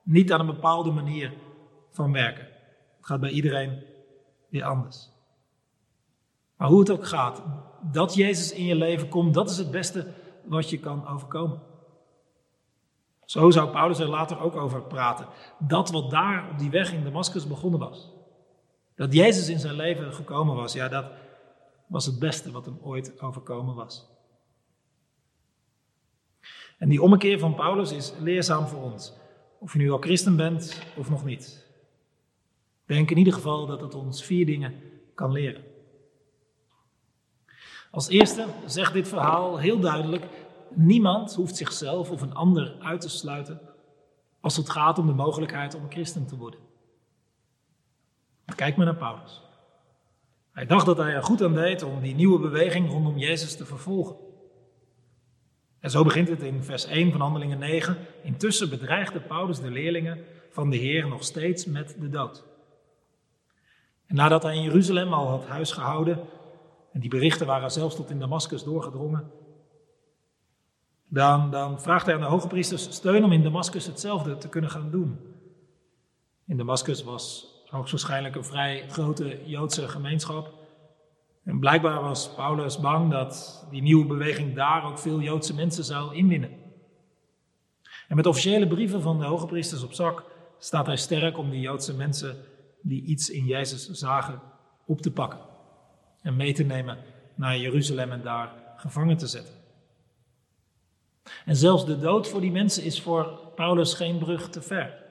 niet 0.03 0.33
aan 0.33 0.41
een 0.41 0.47
bepaalde 0.47 0.91
manier 0.91 1.33
van 1.91 2.13
werken 2.13 2.56
gaat 3.07 3.21
bij 3.21 3.31
iedereen 3.31 3.83
weer 4.49 4.65
anders. 4.65 5.11
Maar 6.57 6.69
hoe 6.69 6.79
het 6.79 6.91
ook 6.91 7.07
gaat, 7.07 7.43
dat 7.93 8.15
Jezus 8.15 8.53
in 8.53 8.65
je 8.65 8.75
leven 8.75 9.09
komt, 9.09 9.35
dat 9.35 9.51
is 9.51 9.59
het 9.59 9.71
beste 9.71 10.13
wat 10.45 10.71
je 10.71 10.79
kan 10.79 11.09
overkomen. 11.09 11.61
Zo 13.25 13.51
zou 13.51 13.71
Paulus 13.71 13.99
er 13.99 14.09
later 14.09 14.41
ook 14.41 14.57
over 14.57 14.83
praten. 14.83 15.27
Dat 15.59 15.91
wat 15.91 16.11
daar 16.11 16.51
op 16.51 16.59
die 16.59 16.71
weg 16.71 16.93
in 16.93 17.05
Damascus 17.05 17.47
begonnen 17.47 17.81
was. 17.81 18.11
Dat 18.95 19.13
Jezus 19.13 19.49
in 19.49 19.59
zijn 19.59 19.75
leven 19.75 20.15
gekomen 20.15 20.57
was, 20.57 20.73
ja, 20.73 20.89
dat 20.89 21.07
was 21.87 22.07
het 22.07 22.19
beste 22.19 22.51
wat 22.51 22.65
hem 22.65 22.79
ooit 22.83 23.21
overkomen 23.21 23.75
was. 23.75 24.07
En 26.79 26.89
die 26.89 27.03
ommekeer 27.03 27.39
van 27.39 27.55
Paulus 27.55 27.93
is 27.93 28.13
leerzaam 28.21 28.67
voor 28.67 28.83
ons. 28.83 29.13
Of 29.59 29.73
je 29.73 29.79
nu 29.79 29.91
al 29.91 29.99
christen 29.99 30.37
bent 30.37 30.83
of 30.97 31.11
nog 31.11 31.25
niet. 31.25 31.66
Denk 32.87 33.11
in 33.11 33.19
ieder 33.19 33.33
geval 33.33 33.67
dat 33.67 33.81
het 33.81 33.95
ons 33.95 34.25
vier 34.25 34.47
dingen 34.47 34.75
kan 35.15 35.33
leren. 35.33 35.65
Als 37.91 38.09
eerste 38.09 38.47
zegt 38.67 38.93
dit 38.93 39.09
verhaal 39.09 39.59
heel 39.59 39.81
duidelijk: 39.81 40.25
niemand 40.75 41.35
hoeft 41.35 41.57
zichzelf 41.57 42.11
of 42.11 42.21
een 42.21 42.35
ander 42.35 42.77
uit 42.81 43.01
te 43.01 43.09
sluiten 43.09 43.61
als 44.41 44.57
het 44.57 44.71
gaat 44.71 44.99
om 44.99 45.07
de 45.07 45.13
mogelijkheid 45.13 45.75
om 45.75 45.91
christen 45.91 46.27
te 46.27 46.37
worden. 46.37 46.61
Kijk 48.55 48.77
maar 48.77 48.87
naar 48.87 48.97
Paulus. 48.97 49.43
Hij 50.53 50.67
dacht 50.67 50.87
dat 50.87 50.97
hij 50.97 51.13
er 51.13 51.23
goed 51.23 51.43
aan 51.43 51.55
deed 51.55 51.83
om 51.83 52.01
die 52.01 52.15
nieuwe 52.15 52.39
beweging 52.39 52.91
rondom 52.91 53.19
Jezus 53.19 53.57
te 53.57 53.67
vervolgen. 53.67 54.17
En 55.81 55.91
zo 55.91 56.05
begint 56.05 56.29
het 56.29 56.43
in 56.43 56.63
vers 56.63 56.85
1 56.85 57.11
van 57.11 57.21
Handelingen 57.21 57.59
9. 57.59 57.97
Intussen 58.23 58.71
bedreigde 58.71 59.21
Paulus 59.21 59.61
de 59.61 59.71
leerlingen 59.71 60.25
van 60.51 60.71
de 60.71 60.77
Heer 60.77 61.09
nog 61.09 61.25
steeds 61.25 61.65
met 61.65 61.97
de 62.01 62.09
dood. 62.09 62.45
En 64.07 64.15
nadat 64.15 64.43
hij 64.43 64.57
in 64.57 64.63
Jeruzalem 64.63 65.13
al 65.13 65.29
had 65.29 65.47
huis 65.47 65.73
gehouden, 65.73 66.19
en 66.93 67.01
die 67.01 67.11
berichten 67.11 67.47
waren 67.47 67.71
zelfs 67.71 67.97
tot 67.97 68.11
in 68.11 68.19
Damascus 68.19 68.65
doorgedrongen, 68.65 69.31
dan, 71.09 71.51
dan 71.51 71.81
vraagt 71.81 72.07
hij 72.07 72.15
aan 72.15 72.21
de 72.21 72.27
hoge 72.27 72.47
priesters 72.47 72.95
steun 72.95 73.25
om 73.25 73.33
in 73.33 73.43
Damascus 73.43 73.87
hetzelfde 73.87 74.37
te 74.37 74.49
kunnen 74.49 74.71
gaan 74.71 74.91
doen. 74.91 75.19
In 76.47 76.57
Damascus 76.57 77.05
was 77.05 77.55
hoogstwaarschijnlijk 77.67 78.37
een 78.37 78.45
vrij 78.45 78.89
grote 78.89 79.39
Joodse 79.45 79.89
gemeenschap. 79.89 80.53
En 81.45 81.59
blijkbaar 81.59 82.03
was 82.03 82.35
Paulus 82.35 82.81
bang 82.81 83.11
dat 83.11 83.67
die 83.71 83.83
nieuwe 83.83 84.07
beweging 84.07 84.55
daar 84.55 84.85
ook 84.85 84.99
veel 84.99 85.21
Joodse 85.21 85.55
mensen 85.55 85.85
zou 85.85 86.15
inwinnen. 86.15 86.51
En 88.09 88.17
met 88.17 88.27
officiële 88.27 88.67
brieven 88.67 89.03
van 89.03 89.19
de 89.19 89.25
hoge 89.25 89.47
priesters 89.47 89.83
op 89.83 89.93
zak 89.93 90.25
staat 90.59 90.87
hij 90.87 90.97
sterk 90.97 91.39
om 91.39 91.51
die 91.51 91.61
Joodse 91.61 91.95
mensen 91.95 92.37
die 92.89 93.03
iets 93.03 93.31
in 93.31 93.45
Jezus 93.45 93.91
zagen 93.91 94.41
op 94.85 95.01
te 95.01 95.11
pakken. 95.11 95.41
En 96.23 96.37
mee 96.37 96.53
te 96.53 96.63
nemen 96.63 96.99
naar 97.35 97.59
Jeruzalem 97.59 98.13
en 98.13 98.23
daar 98.23 98.53
gevangen 98.77 99.17
te 99.17 99.27
zetten. 99.27 99.55
En 101.45 101.57
zelfs 101.57 101.87
de 101.87 101.99
dood 101.99 102.29
voor 102.29 102.41
die 102.41 102.51
mensen 102.51 102.83
is 102.83 103.03
voor 103.03 103.39
Paulus 103.55 103.95
geen 103.95 104.19
brug 104.19 104.51
te 104.51 104.63
ver. 104.63 105.05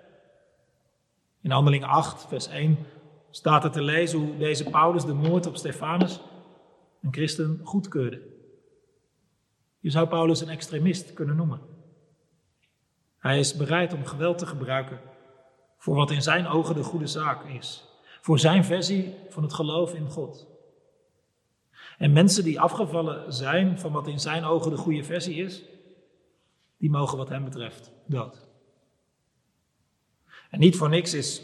In 1.42 1.52
Handelingen 1.52 1.88
8, 1.88 2.26
vers 2.28 2.48
1 2.48 2.78
staat 3.30 3.64
er 3.64 3.72
te 3.72 3.82
lezen 3.82 4.20
hoe 4.20 4.38
deze 4.38 4.70
Paulus 4.70 5.06
de 5.06 5.14
moord 5.14 5.46
op 5.46 5.58
Stefanus, 5.58 6.20
een 7.02 7.14
christen, 7.14 7.60
goedkeurde. 7.64 8.22
Je 9.80 9.90
zou 9.90 10.08
Paulus 10.08 10.42
een 10.42 10.50
extremist 10.50 11.14
kunnen 11.14 11.36
noemen. 11.36 11.62
Hij 13.18 13.40
is 13.40 13.56
bereid 13.56 13.94
om 13.94 14.06
geweld 14.06 14.38
te 14.38 14.46
gebruiken 14.46 15.00
voor 15.86 15.96
wat 15.96 16.12
in 16.12 16.22
zijn 16.22 16.48
ogen 16.48 16.76
de 16.76 16.84
goede 16.84 17.08
zaak 17.08 17.44
is. 17.44 17.84
Voor 18.22 18.40
zijn 18.40 18.64
versie 18.64 19.14
van 19.30 19.44
het 19.44 19.54
geloof 19.54 19.94
in 19.94 20.10
God. 20.10 20.48
En 21.98 22.14
mensen 22.14 22.44
die 22.44 22.60
afgevallen 22.60 23.34
zijn 23.34 23.80
van 23.80 23.92
wat 23.92 24.08
in 24.08 24.20
zijn 24.20 24.44
ogen 24.44 24.72
de 24.72 24.78
goede 24.78 25.04
versie 25.04 25.36
is, 25.36 25.64
die 26.78 26.90
mogen 26.90 27.18
wat 27.18 27.30
hem 27.30 27.44
betreft 27.44 27.92
dood. 28.06 28.48
En 30.50 30.60
niet 30.60 30.78
voor 30.78 30.90
niks 30.90 31.14
is 31.14 31.42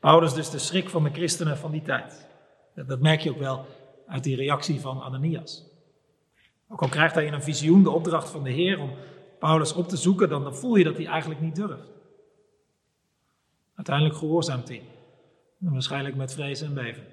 Paulus 0.00 0.34
dus 0.34 0.50
de 0.50 0.58
schrik 0.58 0.88
van 0.88 1.04
de 1.04 1.10
christenen 1.10 1.58
van 1.58 1.70
die 1.70 1.82
tijd. 1.82 2.28
Dat 2.74 3.00
merk 3.00 3.20
je 3.20 3.30
ook 3.30 3.38
wel 3.38 3.66
uit 4.06 4.24
die 4.24 4.36
reactie 4.36 4.80
van 4.80 5.00
Ananias. 5.00 5.64
Ook 6.68 6.82
al 6.82 6.88
krijgt 6.88 7.14
hij 7.14 7.26
in 7.26 7.32
een 7.32 7.42
visioen 7.42 7.82
de 7.82 7.90
opdracht 7.90 8.30
van 8.30 8.42
de 8.42 8.50
Heer 8.50 8.78
om 8.78 8.90
Paulus 9.38 9.72
op 9.72 9.88
te 9.88 9.96
zoeken, 9.96 10.28
dan, 10.28 10.54
voel 10.54 10.76
je 10.76 10.84
dat 10.84 10.96
hij 10.96 11.06
eigenlijk 11.06 11.40
niet 11.40 11.56
durft. 11.56 11.99
Uiteindelijk 13.80 14.18
gehoorzaamt 14.18 14.68
hij. 14.68 14.82
Waarschijnlijk 15.58 16.16
met 16.16 16.32
vrees 16.32 16.60
en 16.60 16.74
beven. 16.74 17.04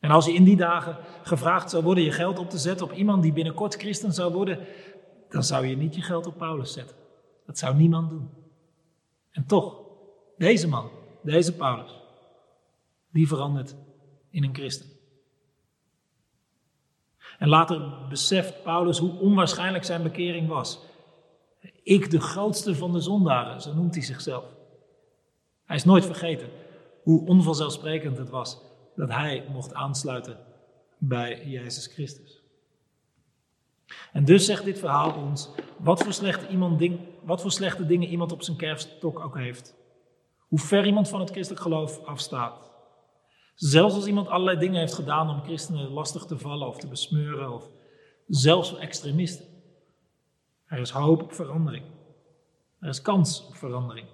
En 0.00 0.10
als 0.10 0.26
je 0.26 0.32
in 0.32 0.44
die 0.44 0.56
dagen 0.56 0.96
gevraagd 1.22 1.70
zou 1.70 1.82
worden 1.84 2.04
je 2.04 2.12
geld 2.12 2.38
op 2.38 2.50
te 2.50 2.58
zetten 2.58 2.86
op 2.86 2.92
iemand 2.92 3.22
die 3.22 3.32
binnenkort 3.32 3.74
christen 3.74 4.12
zou 4.12 4.32
worden, 4.32 4.58
dan 5.28 5.42
zou 5.44 5.66
je 5.66 5.76
niet 5.76 5.94
je 5.94 6.02
geld 6.02 6.26
op 6.26 6.38
Paulus 6.38 6.72
zetten. 6.72 6.96
Dat 7.46 7.58
zou 7.58 7.76
niemand 7.76 8.10
doen. 8.10 8.30
En 9.30 9.46
toch, 9.46 9.80
deze 10.38 10.68
man, 10.68 10.90
deze 11.22 11.54
Paulus, 11.54 12.00
die 13.12 13.28
verandert 13.28 13.74
in 14.30 14.44
een 14.44 14.54
christen. 14.54 14.86
En 17.38 17.48
later 17.48 18.06
beseft 18.08 18.62
Paulus 18.62 18.98
hoe 18.98 19.18
onwaarschijnlijk 19.18 19.84
zijn 19.84 20.02
bekering 20.02 20.48
was. 20.48 20.80
Ik, 21.82 22.10
de 22.10 22.20
grootste 22.20 22.74
van 22.74 22.92
de 22.92 23.00
zondaren, 23.00 23.60
zo 23.60 23.74
noemt 23.74 23.94
hij 23.94 24.04
zichzelf. 24.04 24.56
Hij 25.68 25.76
is 25.76 25.84
nooit 25.84 26.06
vergeten 26.06 26.48
hoe 27.02 27.26
onvanzelfsprekend 27.26 28.18
het 28.18 28.30
was 28.30 28.58
dat 28.96 29.08
hij 29.08 29.44
mocht 29.52 29.74
aansluiten 29.74 30.38
bij 30.98 31.46
Jezus 31.46 31.86
Christus. 31.86 32.42
En 34.12 34.24
dus 34.24 34.44
zegt 34.44 34.64
dit 34.64 34.78
verhaal 34.78 35.14
ons 35.14 35.50
wat 35.76 36.02
voor 36.02 36.12
slechte, 36.12 36.48
iemand 36.48 36.78
ding, 36.78 37.00
wat 37.22 37.40
voor 37.40 37.52
slechte 37.52 37.86
dingen 37.86 38.08
iemand 38.08 38.32
op 38.32 38.42
zijn 38.42 38.56
kerfstok 38.56 39.20
ook 39.20 39.36
heeft. 39.36 39.74
Hoe 40.38 40.58
ver 40.58 40.86
iemand 40.86 41.08
van 41.08 41.20
het 41.20 41.30
christelijk 41.30 41.62
geloof 41.62 42.04
afstaat. 42.04 42.70
Zelfs 43.54 43.94
als 43.94 44.06
iemand 44.06 44.28
allerlei 44.28 44.58
dingen 44.58 44.80
heeft 44.80 44.94
gedaan 44.94 45.30
om 45.30 45.42
christenen 45.42 45.90
lastig 45.90 46.24
te 46.24 46.38
vallen 46.38 46.68
of 46.68 46.78
te 46.78 46.88
besmeuren, 46.88 47.52
of 47.52 47.70
zelfs 48.26 48.76
extremisten. 48.76 49.46
Er 50.66 50.78
is 50.78 50.90
hoop 50.90 51.22
op 51.22 51.32
verandering. 51.32 51.84
Er 52.80 52.88
is 52.88 53.02
kans 53.02 53.46
op 53.46 53.56
verandering. 53.56 54.06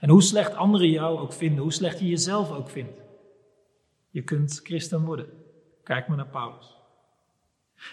En 0.00 0.08
hoe 0.08 0.22
slecht 0.22 0.54
anderen 0.54 0.90
jou 0.90 1.18
ook 1.18 1.32
vinden, 1.32 1.62
hoe 1.62 1.72
slecht 1.72 1.98
je 1.98 2.08
jezelf 2.08 2.52
ook 2.52 2.68
vindt, 2.70 3.00
je 4.10 4.22
kunt 4.22 4.60
christen 4.62 5.04
worden. 5.04 5.28
Kijk 5.82 6.08
maar 6.08 6.16
naar 6.16 6.26
Paulus. 6.26 6.76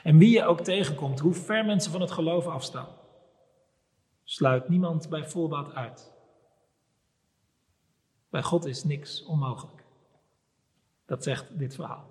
En 0.04 0.18
wie 0.18 0.30
je 0.30 0.46
ook 0.46 0.62
tegenkomt, 0.62 1.20
hoe 1.20 1.34
ver 1.34 1.66
mensen 1.66 1.92
van 1.92 2.02
het 2.02 2.12
geloof 2.12 2.48
afstaan, 2.48 2.90
sluit 4.24 4.70
niemand 4.70 5.10
bij 5.10 5.26
voorbaat 5.26 5.74
uit. 5.74 6.12
Bij 8.30 8.44
God 8.44 8.66
is 8.66 8.84
niks 8.84 9.24
onmogelijk. 9.24 9.84
Dat 11.06 11.24
zegt 11.24 11.60
dit 11.60 11.76
verhaal. 11.76 12.10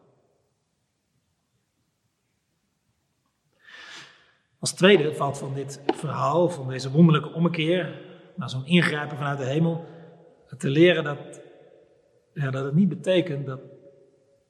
Als 4.59 4.73
tweede 4.73 5.15
valt 5.15 5.39
van 5.39 5.55
dit 5.55 5.81
verhaal, 5.87 6.49
van 6.49 6.69
deze 6.69 6.91
wonderlijke 6.91 7.33
ommekeer, 7.33 8.10
naar 8.41 8.51
zo'n 8.51 8.67
ingrijpen 8.67 9.17
vanuit 9.17 9.39
de 9.39 9.45
hemel, 9.45 9.85
te 10.59 10.69
leren 10.69 11.05
dat, 11.05 11.41
ja, 12.33 12.51
dat 12.51 12.65
het 12.65 12.75
niet 12.75 12.89
betekent 12.89 13.47
dat, 13.47 13.61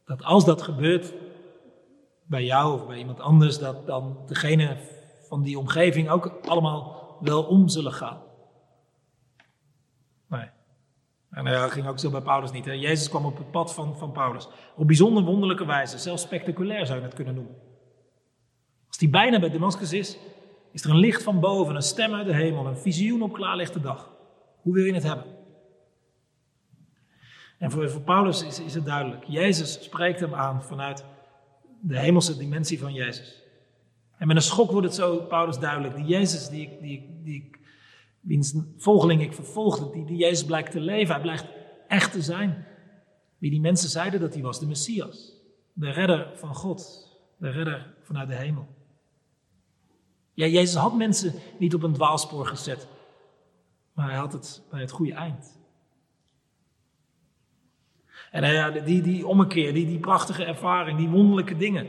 dat 0.04 0.22
als 0.22 0.44
dat 0.44 0.62
gebeurt 0.62 1.14
bij 2.22 2.44
jou 2.44 2.74
of 2.74 2.86
bij 2.86 2.98
iemand 2.98 3.20
anders, 3.20 3.58
dat 3.58 3.86
dan 3.86 4.18
degene 4.26 4.76
van 5.28 5.42
die 5.42 5.58
omgeving 5.58 6.08
ook 6.08 6.40
allemaal 6.46 7.16
wel 7.20 7.42
om 7.42 7.68
zullen 7.68 7.92
gaan. 7.92 8.22
Nee. 10.28 10.48
En 11.30 11.44
dat 11.44 11.70
ging 11.70 11.86
ook 11.86 11.98
zo 11.98 12.10
bij 12.10 12.20
Paulus 12.20 12.50
niet. 12.50 12.64
Jezus 12.64 13.08
kwam 13.08 13.24
op 13.24 13.38
het 13.38 13.50
pad 13.50 13.74
van, 13.74 13.98
van 13.98 14.12
Paulus. 14.12 14.48
Op 14.76 14.86
bijzonder 14.86 15.22
wonderlijke 15.24 15.66
wijze, 15.66 15.98
zelfs 15.98 16.22
spectaculair 16.22 16.86
zou 16.86 16.98
je 16.98 17.04
het 17.04 17.14
kunnen 17.14 17.34
noemen. 17.34 17.56
Als 18.88 18.98
die 18.98 19.08
bijna 19.08 19.40
bij 19.40 19.50
Damascus 19.50 19.92
is, 19.92 20.18
is 20.72 20.84
er 20.84 20.90
een 20.90 20.96
licht 20.96 21.22
van 21.22 21.40
boven, 21.40 21.74
een 21.74 21.82
stem 21.82 22.14
uit 22.14 22.26
de 22.26 22.34
hemel, 22.34 22.66
een 22.66 22.76
visioen 22.76 23.22
op 23.22 23.32
klaarlichte 23.32 23.80
dag. 23.80 24.10
Hoe 24.60 24.74
wil 24.74 24.84
je 24.84 24.94
het 24.94 25.02
hebben? 25.02 25.24
En 27.58 27.70
voor, 27.70 28.00
Paulus 28.00 28.42
is, 28.44 28.60
is 28.60 28.74
het 28.74 28.84
duidelijk. 28.84 29.24
Jezus 29.24 29.82
spreekt 29.82 30.20
hem 30.20 30.34
aan 30.34 30.62
vanuit 30.62 31.04
de 31.80 31.98
hemelse 31.98 32.36
dimensie 32.36 32.78
van 32.78 32.92
Jezus. 32.92 33.42
En 34.18 34.26
met 34.26 34.36
een 34.36 34.42
schok 34.42 34.70
wordt 34.70 34.86
het 34.86 34.96
zo, 34.96 35.16
Paulus, 35.16 35.58
duidelijk. 35.58 35.94
Die 35.94 36.04
Jezus, 36.04 36.48
die 36.48 36.62
ik, 36.62 36.80
die, 36.80 37.20
die 37.22 37.50
wiens 38.20 38.54
volgeling 38.76 39.22
ik 39.22 39.32
vervolgde, 39.32 39.90
die, 39.90 40.04
die 40.04 40.16
Jezus 40.16 40.44
blijkt 40.44 40.70
te 40.70 40.80
leven. 40.80 41.14
Hij 41.14 41.22
blijkt 41.22 41.46
echt 41.88 42.12
te 42.12 42.22
zijn. 42.22 42.66
Wie 43.38 43.50
die 43.50 43.60
mensen 43.60 43.88
zeiden 43.88 44.20
dat 44.20 44.34
hij 44.34 44.42
was, 44.42 44.60
de 44.60 44.66
Messias. 44.66 45.32
De 45.72 45.90
redder 45.90 46.30
van 46.34 46.54
God. 46.54 47.08
De 47.36 47.50
redder 47.50 47.94
vanuit 48.02 48.28
de 48.28 48.34
hemel. 48.34 48.68
Ja, 50.40 50.46
Jezus 50.46 50.74
had 50.74 50.96
mensen 50.96 51.34
niet 51.58 51.74
op 51.74 51.82
een 51.82 51.92
dwaalspoor 51.92 52.46
gezet. 52.46 52.88
Maar 53.92 54.08
hij 54.08 54.18
had 54.18 54.32
het 54.32 54.62
bij 54.70 54.80
het 54.80 54.90
goede 54.90 55.12
eind. 55.12 55.58
En 58.30 58.52
ja, 58.52 58.70
die, 58.70 59.02
die 59.02 59.26
ommekeer, 59.26 59.74
die, 59.74 59.86
die 59.86 59.98
prachtige 59.98 60.44
ervaring, 60.44 60.98
die 60.98 61.08
wonderlijke 61.08 61.56
dingen. 61.56 61.86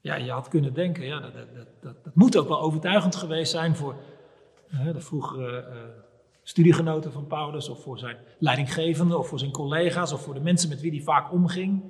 Ja, 0.00 0.14
je 0.14 0.30
had 0.30 0.48
kunnen 0.48 0.74
denken, 0.74 1.04
ja, 1.04 1.20
dat, 1.20 1.34
dat, 1.34 1.66
dat, 1.80 2.04
dat 2.04 2.14
moet 2.14 2.36
ook 2.36 2.48
wel 2.48 2.60
overtuigend 2.60 3.16
geweest 3.16 3.50
zijn 3.50 3.76
voor 3.76 3.94
de 4.92 5.00
vroegere 5.00 5.68
uh, 5.68 5.76
studiegenoten 6.42 7.12
van 7.12 7.26
Paulus, 7.26 7.68
of 7.68 7.82
voor 7.82 7.98
zijn 7.98 8.16
leidinggevende, 8.38 9.18
of 9.18 9.28
voor 9.28 9.38
zijn 9.38 9.50
collega's, 9.50 10.12
of 10.12 10.22
voor 10.22 10.34
de 10.34 10.40
mensen 10.40 10.68
met 10.68 10.80
wie 10.80 10.90
hij 10.90 11.00
vaak 11.00 11.32
omging. 11.32 11.82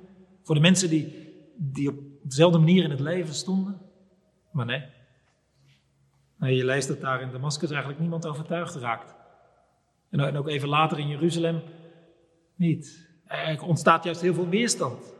Voor 0.43 0.55
de 0.55 0.61
mensen 0.61 0.89
die, 0.89 1.33
die 1.55 1.89
op 1.89 1.95
dezelfde 2.23 2.57
manier 2.57 2.83
in 2.83 2.89
het 2.89 2.99
leven 2.99 3.33
stonden. 3.33 3.81
Maar 4.51 4.65
nee. 4.65 4.97
Nee 6.39 6.55
je 6.55 6.65
leest 6.65 6.87
dat 6.87 7.01
daar 7.01 7.21
in 7.21 7.31
Damascus 7.31 7.69
eigenlijk 7.69 7.99
niemand 7.99 8.27
overtuigd 8.27 8.75
raakt. 8.75 9.15
En 10.09 10.37
ook 10.37 10.47
even 10.47 10.69
later 10.69 10.99
in 10.99 11.07
Jeruzalem 11.07 11.61
niet. 12.55 13.07
Er 13.25 13.63
ontstaat 13.63 14.03
juist 14.03 14.21
heel 14.21 14.33
veel 14.33 14.49
weerstand. 14.49 15.13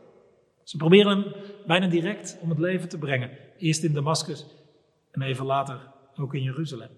Ze 0.64 0.76
proberen 0.76 1.18
hem 1.18 1.32
bijna 1.66 1.86
direct 1.86 2.38
om 2.40 2.48
het 2.48 2.58
leven 2.58 2.88
te 2.88 2.98
brengen. 2.98 3.30
Eerst 3.58 3.82
in 3.82 3.92
Damascus 3.92 4.46
en 5.10 5.22
even 5.22 5.46
later 5.46 5.92
ook 6.16 6.34
in 6.34 6.42
Jeruzalem. 6.42 6.90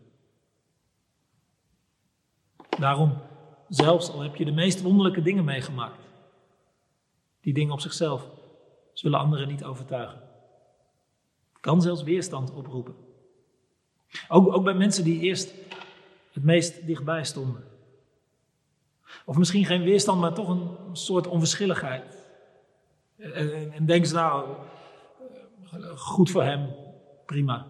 Daarom, 2.78 3.18
zelfs 3.68 4.10
al 4.10 4.20
heb 4.20 4.36
je 4.36 4.44
de 4.44 4.52
meest 4.52 4.82
wonderlijke 4.82 5.22
dingen 5.22 5.44
meegemaakt, 5.44 6.12
die 7.40 7.54
dingen 7.54 7.72
op 7.72 7.80
zichzelf 7.80 8.30
zullen 8.92 9.18
anderen 9.18 9.48
niet 9.48 9.64
overtuigen. 9.64 10.18
Het 11.52 11.60
kan 11.60 11.82
zelfs 11.82 12.02
weerstand 12.02 12.52
oproepen. 12.52 12.94
Ook, 14.28 14.52
ook 14.52 14.64
bij 14.64 14.74
mensen 14.74 15.04
die 15.04 15.20
eerst 15.20 15.54
het 16.32 16.44
meest 16.44 16.86
dichtbij 16.86 17.24
stonden. 17.24 17.64
Of 19.24 19.36
misschien 19.36 19.64
geen 19.64 19.82
weerstand, 19.82 20.20
maar 20.20 20.34
toch 20.34 20.48
een 20.48 20.70
soort 20.92 21.26
onverschilligheid. 21.26 22.26
En, 23.18 23.72
en 23.72 23.86
denken 23.86 24.08
ze 24.08 24.14
nou, 24.14 24.56
goed 25.96 26.30
voor 26.30 26.42
hem, 26.42 26.74
prima. 27.26 27.66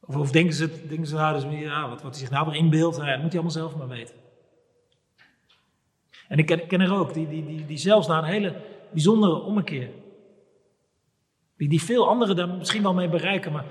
Of, 0.00 0.16
of 0.16 0.30
denken, 0.30 0.54
ze, 0.54 0.86
denken 0.88 1.06
ze 1.06 1.14
nou, 1.14 1.34
dus, 1.34 1.60
ja, 1.60 1.88
wat, 1.88 2.02
wat 2.02 2.10
hij 2.10 2.20
zich 2.20 2.30
nou 2.30 2.46
weer 2.46 2.56
inbeeldt, 2.56 2.96
nou, 2.96 3.10
dat 3.10 3.22
moet 3.22 3.32
hij 3.32 3.40
allemaal 3.40 3.50
zelf 3.50 3.76
maar 3.76 3.88
weten. 3.88 4.14
En 6.28 6.38
ik 6.38 6.46
ken, 6.46 6.80
er 6.80 6.94
ook, 6.94 7.14
die, 7.14 7.28
die, 7.28 7.46
die, 7.46 7.66
die 7.66 7.76
zelfs 7.76 8.06
na 8.06 8.18
een 8.18 8.24
hele 8.24 8.60
bijzondere 8.90 9.40
ommekeer, 9.40 9.90
die, 11.56 11.68
die 11.68 11.82
veel 11.82 12.08
anderen 12.08 12.36
daar 12.36 12.48
misschien 12.48 12.82
wel 12.82 12.94
mee 12.94 13.08
bereiken, 13.08 13.52
maar, 13.52 13.64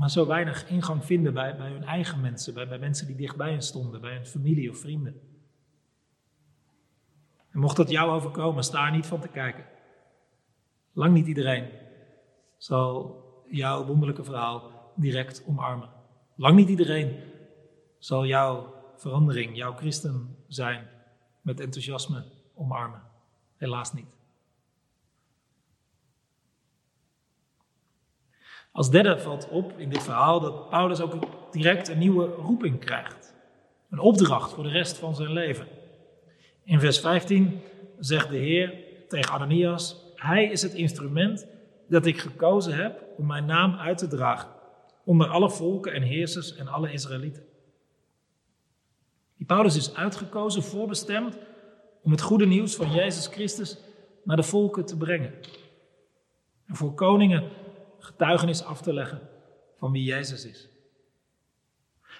maar 0.00 0.10
zo 0.10 0.26
weinig 0.26 0.68
ingang 0.68 1.04
vinden 1.04 1.34
bij, 1.34 1.56
bij 1.56 1.70
hun 1.70 1.84
eigen 1.84 2.20
mensen, 2.20 2.54
bij, 2.54 2.68
bij 2.68 2.78
mensen 2.78 3.06
die 3.06 3.16
dichtbij 3.16 3.50
hen 3.50 3.62
stonden, 3.62 4.00
bij 4.00 4.14
hun 4.14 4.26
familie 4.26 4.70
of 4.70 4.78
vrienden. 4.78 5.20
En 7.50 7.60
mocht 7.60 7.76
dat 7.76 7.90
jou 7.90 8.10
overkomen, 8.10 8.64
sta 8.64 8.86
er 8.86 8.92
niet 8.92 9.06
van 9.06 9.20
te 9.20 9.28
kijken. 9.28 9.64
Lang 10.92 11.12
niet 11.12 11.26
iedereen 11.26 11.70
zal 12.56 13.24
jouw 13.50 13.84
wonderlijke 13.84 14.24
verhaal 14.24 14.70
direct 14.96 15.44
omarmen. 15.46 15.88
Lang 16.36 16.56
niet 16.56 16.68
iedereen 16.68 17.20
zal 17.98 18.26
jouw 18.26 18.74
verandering, 18.96 19.56
jouw 19.56 19.74
christen 19.74 20.36
zijn, 20.48 20.88
met 21.40 21.60
enthousiasme 21.60 22.24
omarmen. 22.54 23.02
Helaas 23.56 23.92
niet. 23.92 24.19
Als 28.72 28.90
derde 28.90 29.18
valt 29.18 29.48
op 29.48 29.78
in 29.78 29.88
dit 29.88 30.02
verhaal 30.02 30.40
dat 30.40 30.68
Paulus 30.68 31.00
ook 31.00 31.14
direct 31.52 31.88
een 31.88 31.98
nieuwe 31.98 32.26
roeping 32.26 32.78
krijgt. 32.78 33.34
Een 33.90 33.98
opdracht 33.98 34.52
voor 34.52 34.62
de 34.62 34.70
rest 34.70 34.98
van 34.98 35.14
zijn 35.14 35.32
leven. 35.32 35.66
In 36.64 36.80
vers 36.80 37.00
15 37.00 37.60
zegt 37.98 38.28
de 38.30 38.36
Heer 38.36 38.74
tegen 39.08 39.32
Ananias: 39.32 39.96
Hij 40.14 40.44
is 40.44 40.62
het 40.62 40.74
instrument 40.74 41.46
dat 41.88 42.06
ik 42.06 42.18
gekozen 42.18 42.74
heb 42.74 43.04
om 43.16 43.26
mijn 43.26 43.44
naam 43.44 43.74
uit 43.74 43.98
te 43.98 44.06
dragen 44.06 44.48
onder 45.04 45.28
alle 45.28 45.50
volken 45.50 45.92
en 45.92 46.02
heersers 46.02 46.56
en 46.56 46.68
alle 46.68 46.92
Israëlieten. 46.92 47.42
Die 49.36 49.46
Paulus 49.46 49.76
is 49.76 49.94
uitgekozen, 49.94 50.62
voorbestemd 50.62 51.38
om 52.02 52.10
het 52.10 52.20
goede 52.20 52.46
nieuws 52.46 52.74
van 52.74 52.92
Jezus 52.92 53.26
Christus 53.26 53.78
naar 54.24 54.36
de 54.36 54.42
volken 54.42 54.84
te 54.84 54.96
brengen. 54.96 55.32
En 56.66 56.76
voor 56.76 56.94
koningen 56.94 57.48
getuigenis 58.00 58.64
af 58.64 58.82
te 58.82 58.92
leggen 58.92 59.20
van 59.76 59.92
wie 59.92 60.04
Jezus 60.04 60.44
is. 60.44 60.68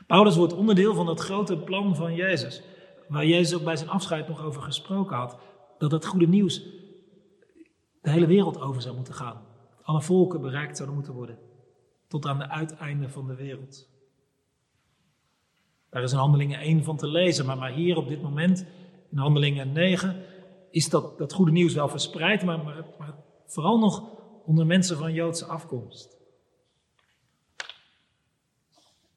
Paulus 0.07 0.37
wordt 0.37 0.53
onderdeel 0.53 0.95
van 0.95 1.07
het 1.07 1.21
grote 1.21 1.57
plan 1.57 1.97
van 1.97 2.15
Jezus 2.15 2.63
waar 3.09 3.27
Jezus 3.27 3.59
ook 3.59 3.65
bij 3.65 3.77
zijn 3.77 3.91
afscheid 3.91 4.29
nog 4.29 4.43
over 4.43 4.63
gesproken 4.63 5.17
had, 5.17 5.39
dat 5.79 5.91
het 5.91 6.07
goede 6.07 6.27
nieuws 6.27 6.63
de 8.03 8.11
hele 8.11 8.27
wereld 8.27 8.61
over 8.61 8.83
zou 8.83 8.95
moeten 8.95 9.15
gaan. 9.15 9.43
Alle 9.83 10.03
volken 10.03 10.41
bereikt 10.41 10.77
zouden 10.77 10.97
moeten 10.97 11.15
worden, 11.15 11.39
tot 12.09 12.27
aan 12.27 12.39
de 12.39 12.49
uiteinde 12.49 13.09
van 13.09 13.27
de 13.27 13.35
wereld. 13.35 13.89
Daar 15.91 16.03
is 16.03 16.13
in 16.13 16.19
Handelingen 16.19 16.61
1 16.61 16.85
van 16.85 16.97
te 16.97 17.07
lezen, 17.07 17.47
maar, 17.47 17.59
maar 17.59 17.73
hier 17.73 17.97
op 17.97 18.09
dit 18.09 18.23
moment, 18.23 18.67
in 19.11 19.19
Handelingen 19.19 19.73
9, 19.73 20.23
is 20.71 20.89
dat, 20.89 21.19
dat 21.19 21.33
goede 21.33 21.53
nieuws 21.53 21.75
wel 21.75 21.89
verspreid, 21.89 22.45
maar, 22.45 22.65
maar, 22.65 22.85
maar 22.99 23.15
vooral 23.47 23.79
nog 23.79 24.20
onder 24.51 24.67
mensen 24.67 24.97
van 24.97 25.13
Joodse 25.13 25.45
afkomst. 25.45 26.17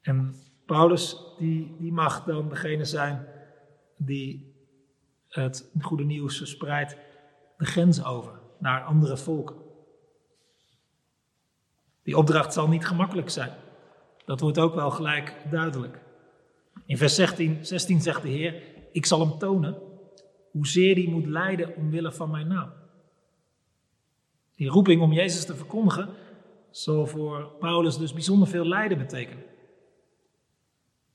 En 0.00 0.34
Paulus, 0.66 1.16
die, 1.38 1.76
die 1.78 1.92
mag 1.92 2.24
dan 2.24 2.48
degene 2.48 2.84
zijn 2.84 3.26
die 3.96 4.54
het 5.28 5.70
goede 5.80 6.04
nieuws 6.04 6.36
verspreidt 6.36 6.96
de 7.56 7.64
grens 7.64 8.04
over 8.04 8.40
naar 8.58 8.84
andere 8.84 9.16
volken. 9.16 9.56
Die 12.02 12.16
opdracht 12.16 12.52
zal 12.52 12.68
niet 12.68 12.86
gemakkelijk 12.86 13.30
zijn. 13.30 13.52
Dat 14.24 14.40
wordt 14.40 14.58
ook 14.58 14.74
wel 14.74 14.90
gelijk 14.90 15.36
duidelijk. 15.50 16.00
In 16.86 16.96
vers 16.96 17.14
16, 17.14 17.66
16 17.66 18.00
zegt 18.00 18.22
de 18.22 18.28
Heer: 18.28 18.62
Ik 18.92 19.06
zal 19.06 19.20
hem 19.20 19.38
tonen 19.38 19.82
hoezeer 20.50 20.94
hij 20.94 21.08
moet 21.08 21.26
lijden 21.26 21.76
omwille 21.76 22.12
van 22.12 22.30
mijn 22.30 22.48
naam. 22.48 22.83
Die 24.56 24.68
roeping 24.68 25.02
om 25.02 25.12
Jezus 25.12 25.44
te 25.44 25.54
verkondigen 25.54 26.08
zal 26.70 27.06
voor 27.06 27.50
Paulus 27.58 27.98
dus 27.98 28.12
bijzonder 28.12 28.48
veel 28.48 28.66
lijden 28.66 28.98
betekenen. 28.98 29.44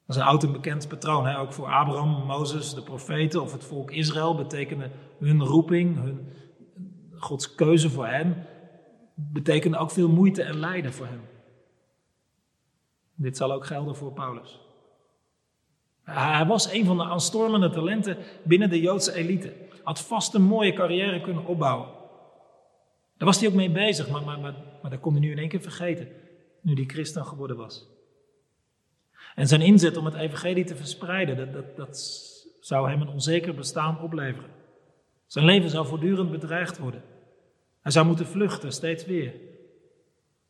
Dat 0.05 0.15
is 0.17 0.23
een 0.23 0.27
oud 0.27 0.43
en 0.43 0.51
bekend 0.51 0.87
patroon. 0.87 1.25
Hè? 1.25 1.39
Ook 1.39 1.53
voor 1.53 1.67
Abraham, 1.67 2.25
Mozes, 2.25 2.73
de 2.73 2.81
profeten 2.81 3.41
of 3.41 3.51
het 3.51 3.63
volk 3.63 3.91
Israël 3.91 4.35
betekende 4.35 4.89
hun 5.19 5.43
roeping, 5.43 6.01
hun, 6.01 6.27
Gods 7.15 7.55
keuze 7.55 7.89
voor 7.89 8.07
hen, 8.07 8.45
betekende 9.15 9.77
ook 9.77 9.91
veel 9.91 10.09
moeite 10.09 10.43
en 10.43 10.59
lijden 10.59 10.93
voor 10.93 11.05
hem. 11.05 11.21
Dit 13.15 13.37
zal 13.37 13.51
ook 13.51 13.65
gelden 13.65 13.95
voor 13.95 14.13
Paulus. 14.13 14.59
Hij 16.03 16.45
was 16.45 16.71
een 16.71 16.85
van 16.85 16.97
de 16.97 17.03
aanstormende 17.03 17.69
talenten 17.69 18.17
binnen 18.43 18.69
de 18.69 18.81
Joodse 18.81 19.13
elite. 19.13 19.53
Had 19.83 20.01
vast 20.01 20.33
een 20.33 20.41
mooie 20.41 20.73
carrière 20.73 21.21
kunnen 21.21 21.45
opbouwen. 21.45 21.98
Daar 23.19 23.27
was 23.27 23.39
hij 23.39 23.47
ook 23.47 23.55
mee 23.55 23.71
bezig, 23.71 24.09
maar, 24.09 24.23
maar, 24.23 24.39
maar, 24.39 24.55
maar 24.81 24.91
dat 24.91 24.99
kon 24.99 25.11
hij 25.11 25.21
nu 25.21 25.31
in 25.31 25.37
één 25.37 25.49
keer 25.49 25.61
vergeten, 25.61 26.07
nu 26.61 26.73
hij 26.73 26.83
christen 26.85 27.25
geworden 27.25 27.57
was. 27.57 27.87
En 29.35 29.47
zijn 29.47 29.61
inzet 29.61 29.97
om 29.97 30.05
het 30.05 30.13
evangelie 30.13 30.63
te 30.63 30.75
verspreiden, 30.75 31.37
dat, 31.37 31.53
dat, 31.53 31.75
dat 31.75 31.97
zou 32.59 32.89
hem 32.89 33.01
een 33.01 33.09
onzeker 33.09 33.55
bestaan 33.55 34.01
opleveren. 34.01 34.49
Zijn 35.25 35.45
leven 35.45 35.69
zou 35.69 35.87
voortdurend 35.87 36.31
bedreigd 36.31 36.77
worden. 36.77 37.03
Hij 37.81 37.91
zou 37.91 38.05
moeten 38.05 38.27
vluchten, 38.27 38.71
steeds 38.71 39.05
weer. 39.05 39.33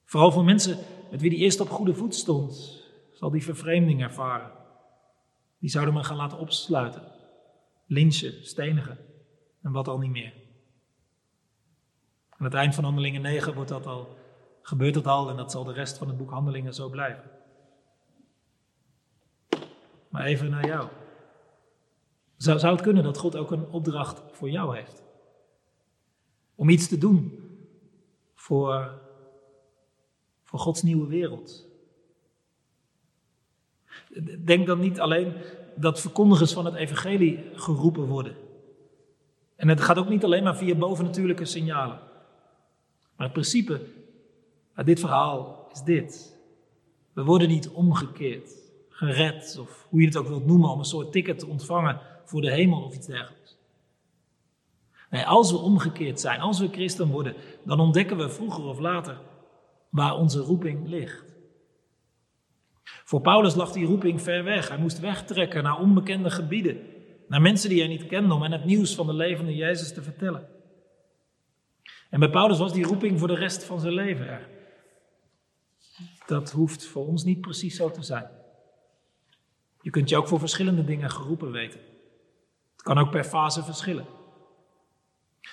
Vooral 0.06 0.32
voor 0.32 0.44
mensen 0.44 0.78
met 1.12 1.22
wie 1.22 1.30
hij 1.30 1.40
eerst 1.40 1.60
op 1.60 1.70
goede 1.70 1.94
voet 1.94 2.16
stond, 2.16 2.84
zal 3.12 3.30
die 3.30 3.44
vervreemding 3.44 4.02
ervaren. 4.02 4.52
Die 5.60 5.70
zouden 5.70 5.94
men 5.94 6.06
gaan 6.06 6.18
laten 6.18 6.40
opsluiten, 6.40 7.04
lynchen, 7.86 8.46
stenigen 8.46 8.98
en 9.62 9.72
wat 9.72 9.88
al 9.88 9.98
niet 9.98 10.12
meer. 10.12 10.34
Aan 12.40 12.46
het 12.46 12.54
eind 12.54 12.76
van 12.76 12.84
Handelingen 12.84 13.22
9 13.22 13.54
wordt 13.54 13.70
dat 13.70 13.86
al, 13.86 14.18
gebeurt 14.62 14.94
dat 14.94 15.08
al 15.08 15.30
en 15.30 15.36
dat 15.36 15.52
zal 15.52 15.64
de 15.64 15.74
rest 15.74 15.98
van 15.98 16.08
het 16.08 16.18
boek 16.18 16.30
Handelingen 16.30 16.74
zo 16.74 16.90
blijven. 16.90 17.24
Maar 20.10 20.26
even 20.26 20.50
naar 20.50 20.66
jou. 20.66 20.88
Zou, 22.38 22.60
zou 22.60 22.74
het 22.74 22.82
kunnen 22.82 23.04
dat 23.04 23.18
God 23.18 23.36
ook 23.36 23.52
een 23.52 23.70
opdracht 23.70 24.22
voor 24.32 24.50
jou 24.50 24.76
heeft? 24.76 25.04
Om 26.56 26.70
iets 26.70 26.88
te 26.88 26.98
doen 26.98 27.40
voor, 28.36 29.00
voor 30.44 30.60
Gods 30.60 30.82
nieuwe 30.82 31.08
wereld. 31.08 31.68
Denk 34.46 34.68
dan 34.68 34.80
niet 34.80 35.00
alleen 35.00 35.34
dat 35.76 36.02
verkondigers 36.02 36.54
van 36.54 36.66
het 36.66 36.76
evangelie 36.76 37.44
geroepen 37.54 38.06
worden. 38.06 38.36
En 39.56 39.68
het 39.68 39.82
gaat 39.82 39.98
ook 39.98 40.10
niet 40.10 40.24
alleen 40.24 40.44
maar 40.44 40.58
via 40.58 40.76
bovennatuurlijke 40.76 41.46
signalen. 41.46 42.08
Maar 43.20 43.28
het 43.28 43.38
principe 43.38 43.82
uit 44.74 44.86
dit 44.86 45.00
verhaal 45.00 45.68
is 45.74 45.82
dit. 45.82 46.38
We 47.14 47.24
worden 47.24 47.48
niet 47.48 47.70
omgekeerd 47.70 48.52
gered, 48.90 49.58
of 49.62 49.88
hoe 49.90 50.00
je 50.00 50.08
het 50.08 50.18
ook 50.18 50.28
wilt 50.28 50.46
noemen, 50.46 50.70
om 50.70 50.80
een 50.80 50.86
soort 50.86 51.12
ticket 51.12 51.40
te 51.40 51.48
ontvangen 51.48 52.00
voor 52.26 52.42
de 52.42 52.52
hemel 52.52 52.84
of 52.84 52.96
iets 52.96 53.08
dergelijks. 53.08 53.58
Nee, 55.10 55.26
als 55.26 55.52
we 55.52 55.58
omgekeerd 55.58 56.20
zijn, 56.20 56.40
als 56.40 56.60
we 56.60 56.68
christen 56.72 57.08
worden, 57.08 57.36
dan 57.64 57.80
ontdekken 57.80 58.18
we 58.18 58.30
vroeger 58.30 58.64
of 58.64 58.80
later 58.80 59.18
waar 59.90 60.16
onze 60.16 60.40
roeping 60.40 60.88
ligt. 60.88 61.36
Voor 62.84 63.22
Paulus 63.22 63.56
lag 63.56 63.72
die 63.72 63.86
roeping 63.86 64.22
ver 64.22 64.44
weg. 64.44 64.70
Hij 64.70 64.78
moest 64.78 65.00
wegtrekken 65.00 65.64
naar 65.64 65.80
onbekende 65.80 66.30
gebieden, 66.30 66.80
naar 67.28 67.42
mensen 67.42 67.70
die 67.70 67.80
hij 67.80 67.88
niet 67.88 68.06
kende, 68.06 68.34
om 68.34 68.42
hen 68.42 68.52
het 68.52 68.66
nieuws 68.66 68.96
van 68.96 69.08
de 69.08 69.14
levende 69.14 69.56
Jezus 69.56 69.94
te 69.94 70.02
vertellen. 70.02 70.59
En 72.10 72.20
bij 72.20 72.30
Paulus 72.30 72.58
was 72.58 72.74
die 72.74 72.86
roeping 72.86 73.20
voor 73.20 73.28
de 73.28 73.36
rest 73.36 73.64
van 73.64 73.80
zijn 73.80 73.94
leven 73.94 74.28
er. 74.28 74.50
Dat 76.26 76.52
hoeft 76.52 76.86
voor 76.86 77.08
ons 77.08 77.24
niet 77.24 77.42
precies 77.42 77.76
zo 77.76 77.92
te 77.92 78.04
zijn. 78.04 78.30
Je 79.82 79.90
kunt 79.90 80.10
je 80.10 80.18
ook 80.18 80.28
voor 80.28 80.40
verschillende 80.40 80.84
dingen 80.84 81.10
geroepen 81.10 81.52
weten. 81.52 81.80
Het 82.72 82.82
kan 82.82 82.98
ook 82.98 83.12
per 83.12 83.24
fase 83.24 83.64
verschillen. 83.64 84.06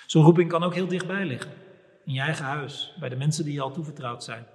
Zo'n 0.06 0.24
roeping 0.24 0.48
kan 0.48 0.62
ook 0.62 0.74
heel 0.74 0.88
dichtbij 0.88 1.24
liggen. 1.24 1.52
In 2.04 2.12
je 2.12 2.20
eigen 2.20 2.44
huis, 2.44 2.96
bij 3.00 3.08
de 3.08 3.16
mensen 3.16 3.44
die 3.44 3.52
je 3.52 3.60
al 3.60 3.72
toevertrouwd 3.72 4.24
zijn. 4.24 4.46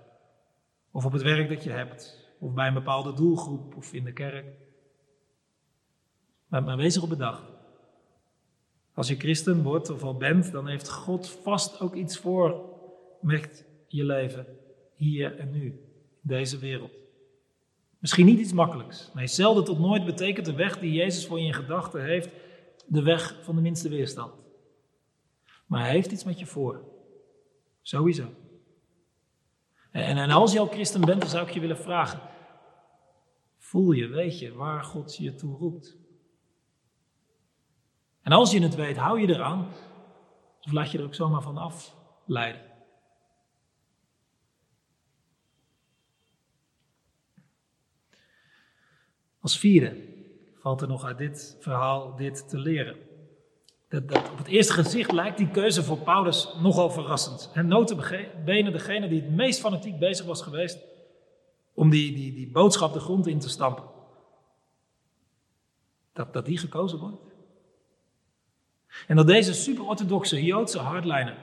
Of 0.92 1.06
op 1.06 1.12
het 1.12 1.22
werk 1.22 1.50
dat 1.50 1.64
je 1.64 1.70
hebt. 1.70 2.30
Of 2.40 2.54
bij 2.54 2.68
een 2.68 2.74
bepaalde 2.74 3.14
doelgroep 3.14 3.76
of 3.76 3.94
in 3.94 4.04
de 4.04 4.14
kerk. 4.14 4.46
Maar, 6.48 6.64
maar 6.64 6.78
wees 6.78 6.96
erop 6.96 7.10
bedacht. 7.10 7.44
Als 9.02 9.10
je 9.10 9.16
christen 9.16 9.64
wordt 9.64 9.90
of 9.90 10.04
al 10.04 10.18
bent, 10.18 10.52
dan 10.52 10.68
heeft 10.68 10.90
God 10.90 11.30
vast 11.30 11.80
ook 11.80 11.96
iets 11.96 12.18
voor 12.18 12.66
met 13.22 13.66
je 13.88 14.04
leven 14.04 14.46
hier 14.96 15.40
en 15.40 15.52
nu, 15.52 15.66
in 15.66 15.80
deze 16.22 16.58
wereld. 16.58 16.92
Misschien 18.00 18.26
niet 18.26 18.40
iets 18.40 18.54
makkelijks. 18.54 19.12
Nee, 19.14 19.28
zelden 19.28 19.64
tot 19.64 19.80
nooit 19.80 20.06
betekent 20.06 20.46
de 20.46 20.54
weg 20.54 20.80
die 20.80 20.92
Jezus 20.92 21.28
voor 21.28 21.40
je 21.40 21.46
in 21.46 21.54
gedachten 21.54 22.04
heeft 22.04 22.30
de 22.86 23.02
weg 23.02 23.40
van 23.44 23.56
de 23.56 23.62
minste 23.62 23.90
weerstand. 23.90 24.34
Maar 25.66 25.82
hij 25.82 25.92
heeft 25.92 26.12
iets 26.12 26.24
met 26.24 26.40
je 26.40 26.46
voor. 26.46 26.84
Sowieso. 27.82 28.28
En, 29.92 30.18
en 30.18 30.30
als 30.30 30.54
je 30.54 30.60
al 30.60 30.68
christen 30.68 31.02
bent, 31.02 31.22
dan 31.22 31.30
zou 31.30 31.48
ik 31.48 31.54
je 31.54 31.60
willen 31.60 31.78
vragen. 31.78 32.22
Voel 33.58 33.92
je, 33.92 34.08
weet 34.08 34.40
je, 34.40 34.54
waar 34.54 34.84
God 34.84 35.18
je 35.18 35.36
toe 35.36 35.58
roept? 35.58 36.01
En 38.22 38.32
als 38.32 38.52
je 38.52 38.62
het 38.62 38.76
weet, 38.76 38.98
hou 38.98 39.22
je 39.22 39.28
eraan. 39.28 39.68
Of 40.62 40.72
laat 40.72 40.92
je 40.92 40.98
er 40.98 41.04
ook 41.04 41.16
zomaar 41.16 41.42
van 41.42 41.58
afleiden. 41.58 42.62
Als 49.40 49.58
vierde 49.58 50.10
valt 50.60 50.82
er 50.82 50.88
nog 50.88 51.04
uit 51.04 51.18
dit 51.18 51.58
verhaal 51.60 52.16
dit 52.16 52.50
te 52.50 52.58
leren. 52.58 52.98
Dat, 53.90 54.10
dat, 54.10 54.32
op 54.32 54.38
het 54.38 54.48
eerste 54.48 54.74
gezicht 54.74 55.12
lijkt 55.12 55.38
die 55.38 55.52
keuze 55.52 55.84
voor 55.84 55.98
Paulus 55.98 56.54
nogal 56.62 56.90
verrassend. 56.90 57.52
En 57.54 57.68
notabene 57.68 58.72
degene 58.72 59.08
die 59.08 59.22
het 59.22 59.32
meest 59.32 59.60
fanatiek 59.60 60.00
bezig 60.00 60.26
was 60.26 60.42
geweest 60.42 60.80
om 61.74 61.90
die, 61.90 62.14
die, 62.14 62.34
die 62.34 62.52
boodschap 62.52 62.94
de 62.94 63.00
grond 63.00 63.28
in 63.28 63.40
te 63.40 63.50
stampen. 63.50 63.84
Dat, 66.14 66.34
dat 66.34 66.46
die 66.46 66.58
gekozen 66.58 67.00
wordt. 67.00 67.31
En 69.08 69.16
dat 69.16 69.28
deze 69.28 69.54
super-orthodoxe 69.54 70.44
Joodse 70.44 70.80
hardliner 70.80 71.38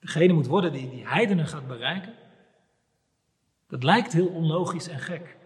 degene 0.00 0.32
moet 0.32 0.46
worden 0.46 0.72
die 0.72 0.90
die 0.90 1.06
heidenen 1.06 1.46
gaat 1.46 1.66
bereiken. 1.66 2.14
Dat 3.68 3.82
lijkt 3.82 4.12
heel 4.12 4.28
onlogisch 4.28 4.88
en 4.88 4.98
gek. 4.98 5.36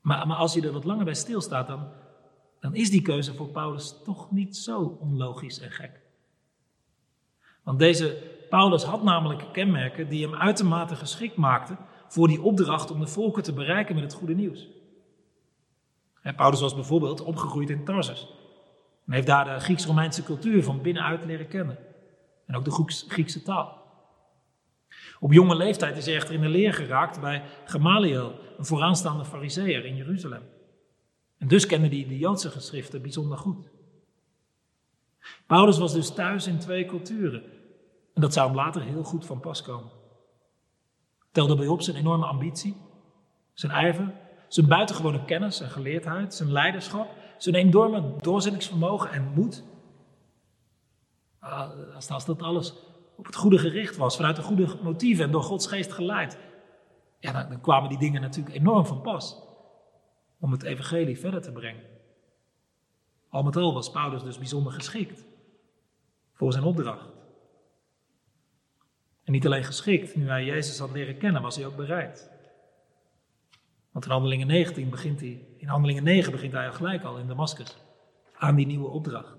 Maar, 0.00 0.26
maar 0.26 0.36
als 0.36 0.54
je 0.54 0.62
er 0.62 0.72
wat 0.72 0.84
langer 0.84 1.04
bij 1.04 1.14
stilstaat, 1.14 1.66
dan, 1.66 1.88
dan 2.60 2.74
is 2.74 2.90
die 2.90 3.02
keuze 3.02 3.34
voor 3.34 3.48
Paulus 3.48 3.94
toch 4.04 4.30
niet 4.30 4.56
zo 4.56 4.98
onlogisch 5.00 5.60
en 5.60 5.70
gek. 5.70 6.00
Want 7.62 7.78
deze 7.78 8.36
Paulus 8.48 8.82
had 8.82 9.02
namelijk 9.02 9.52
kenmerken 9.52 10.08
die 10.08 10.26
hem 10.26 10.34
uitermate 10.34 10.96
geschikt 10.96 11.36
maakten 11.36 11.78
voor 12.08 12.28
die 12.28 12.42
opdracht 12.42 12.90
om 12.90 13.00
de 13.00 13.06
volken 13.06 13.42
te 13.42 13.52
bereiken 13.52 13.94
met 13.94 14.04
het 14.04 14.12
goede 14.12 14.34
nieuws. 14.34 14.68
Paulus 16.36 16.60
was 16.60 16.74
bijvoorbeeld 16.74 17.20
opgegroeid 17.20 17.70
in 17.70 17.84
Tarsus. 17.84 18.37
En 19.08 19.14
heeft 19.14 19.26
daar 19.26 19.44
de 19.44 19.60
Grieks-Romeinse 19.60 20.22
cultuur 20.22 20.62
van 20.62 20.82
binnenuit 20.82 21.24
leren 21.24 21.48
kennen. 21.48 21.78
En 22.46 22.56
ook 22.56 22.64
de 22.64 22.84
Griekse 23.08 23.42
taal. 23.42 23.78
Op 25.20 25.32
jonge 25.32 25.56
leeftijd 25.56 25.96
is 25.96 26.06
hij 26.06 26.14
echter 26.14 26.34
in 26.34 26.40
de 26.40 26.48
leer 26.48 26.74
geraakt 26.74 27.20
bij 27.20 27.42
Gamaliel, 27.64 28.34
een 28.58 28.64
vooraanstaande 28.64 29.24
fariseer 29.24 29.84
in 29.84 29.96
Jeruzalem. 29.96 30.42
En 31.38 31.48
dus 31.48 31.66
kende 31.66 31.88
hij 31.88 32.06
de 32.08 32.18
Joodse 32.18 32.50
geschriften 32.50 33.02
bijzonder 33.02 33.38
goed. 33.38 33.68
Paulus 35.46 35.78
was 35.78 35.92
dus 35.92 36.10
thuis 36.10 36.46
in 36.46 36.58
twee 36.58 36.86
culturen. 36.86 37.42
En 38.14 38.20
dat 38.20 38.32
zou 38.32 38.46
hem 38.46 38.56
later 38.56 38.82
heel 38.82 39.02
goed 39.02 39.26
van 39.26 39.40
pas 39.40 39.62
komen. 39.62 39.90
Telde 41.32 41.56
bij 41.56 41.66
op 41.66 41.82
zijn 41.82 41.96
enorme 41.96 42.26
ambitie, 42.26 42.76
zijn 43.52 43.72
ijver, 43.72 44.12
zijn 44.48 44.68
buitengewone 44.68 45.24
kennis 45.24 45.60
en 45.60 45.70
geleerdheid, 45.70 46.34
zijn 46.34 46.52
leiderschap, 46.52 47.08
zijn 47.38 47.54
enorme 47.54 48.14
doorzettingsvermogen 48.20 49.10
en 49.10 49.32
moed. 49.34 49.64
Ah, 51.38 51.70
als 51.94 52.24
dat 52.24 52.42
alles 52.42 52.74
op 53.16 53.26
het 53.26 53.36
goede 53.36 53.58
gericht 53.58 53.96
was, 53.96 54.16
vanuit 54.16 54.36
de 54.36 54.42
goede 54.42 54.76
motieven 54.82 55.24
en 55.24 55.30
door 55.30 55.42
Gods 55.42 55.66
geest 55.66 55.92
geleid, 55.92 56.38
ja, 57.18 57.32
dan, 57.32 57.48
dan 57.48 57.60
kwamen 57.60 57.88
die 57.88 57.98
dingen 57.98 58.20
natuurlijk 58.20 58.56
enorm 58.56 58.86
van 58.86 59.00
pas 59.00 59.42
om 60.40 60.52
het 60.52 60.62
evangelie 60.62 61.18
verder 61.18 61.40
te 61.40 61.52
brengen. 61.52 61.82
Al 63.28 63.42
met 63.42 63.56
al 63.56 63.74
was 63.74 63.90
Paulus 63.90 64.22
dus 64.22 64.38
bijzonder 64.38 64.72
geschikt 64.72 65.26
voor 66.32 66.52
zijn 66.52 66.64
opdracht. 66.64 67.08
En 69.24 69.32
niet 69.32 69.46
alleen 69.46 69.64
geschikt, 69.64 70.16
nu 70.16 70.28
hij 70.28 70.44
Jezus 70.44 70.78
had 70.78 70.90
leren 70.90 71.18
kennen, 71.18 71.42
was 71.42 71.56
hij 71.56 71.66
ook 71.66 71.76
bereid. 71.76 72.37
Want 73.90 74.04
in 74.04 74.10
Handelingen 74.10 74.46
19 74.46 74.90
begint 74.90 75.20
hij, 75.20 75.46
in 75.56 75.68
Handelingen 75.68 76.02
9 76.02 76.32
begint 76.32 76.52
hij 76.52 76.66
al 76.66 76.72
gelijk 76.72 77.02
al 77.02 77.18
in 77.18 77.26
Damascus 77.26 77.76
aan 78.34 78.54
die 78.54 78.66
nieuwe 78.66 78.88
opdracht. 78.88 79.36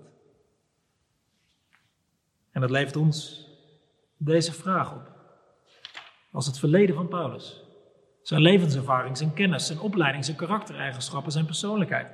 En 2.50 2.60
dat 2.60 2.70
levert 2.70 2.96
ons 2.96 3.48
deze 4.16 4.52
vraag 4.52 4.92
op. 4.92 5.12
Als 6.32 6.46
het 6.46 6.58
verleden 6.58 6.94
van 6.94 7.08
Paulus, 7.08 7.64
zijn 8.22 8.40
levenservaring, 8.40 9.16
zijn 9.16 9.32
kennis, 9.32 9.66
zijn 9.66 9.80
opleiding, 9.80 10.24
zijn 10.24 10.36
karaktereigenschappen, 10.36 11.32
zijn 11.32 11.46
persoonlijkheid. 11.46 12.12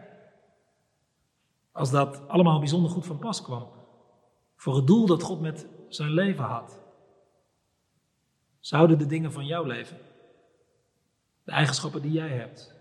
Als 1.73 1.91
dat 1.91 2.29
allemaal 2.29 2.59
bijzonder 2.59 2.91
goed 2.91 3.07
van 3.07 3.19
pas 3.19 3.43
kwam 3.43 3.69
voor 4.57 4.77
het 4.77 4.87
doel 4.87 5.07
dat 5.07 5.23
God 5.23 5.41
met 5.41 5.67
zijn 5.89 6.11
leven 6.11 6.45
had. 6.45 6.79
Zouden 8.61 8.99
de 8.99 9.07
dingen 9.07 9.33
van 9.33 9.47
jouw 9.47 9.65
leven, 9.65 9.99
de 11.47 11.53
eigenschappen 11.53 12.03
die 12.03 12.13
jij 12.13 12.29
hebt, 12.29 12.75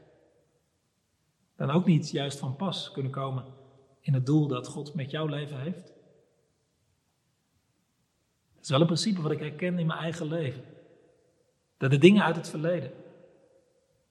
dan 1.55 1.69
ook 1.69 1.85
niet 1.85 2.09
juist 2.09 2.39
van 2.39 2.55
pas 2.55 2.91
kunnen 2.91 3.11
komen 3.11 3.45
in 4.01 4.13
het 4.13 4.25
doel 4.25 4.47
dat 4.47 4.67
God 4.67 4.93
met 4.93 5.11
jouw 5.11 5.25
leven 5.25 5.59
heeft? 5.59 5.93
Dat 8.55 8.63
is 8.63 8.69
wel 8.69 8.79
een 8.79 8.85
principe 8.85 9.21
wat 9.21 9.31
ik 9.31 9.39
herken 9.39 9.79
in 9.79 9.85
mijn 9.85 9.99
eigen 9.99 10.27
leven. 10.27 10.63
Dat 11.77 11.91
de 11.91 11.97
dingen 11.97 12.23
uit 12.23 12.35
het 12.35 12.49
verleden, 12.49 12.91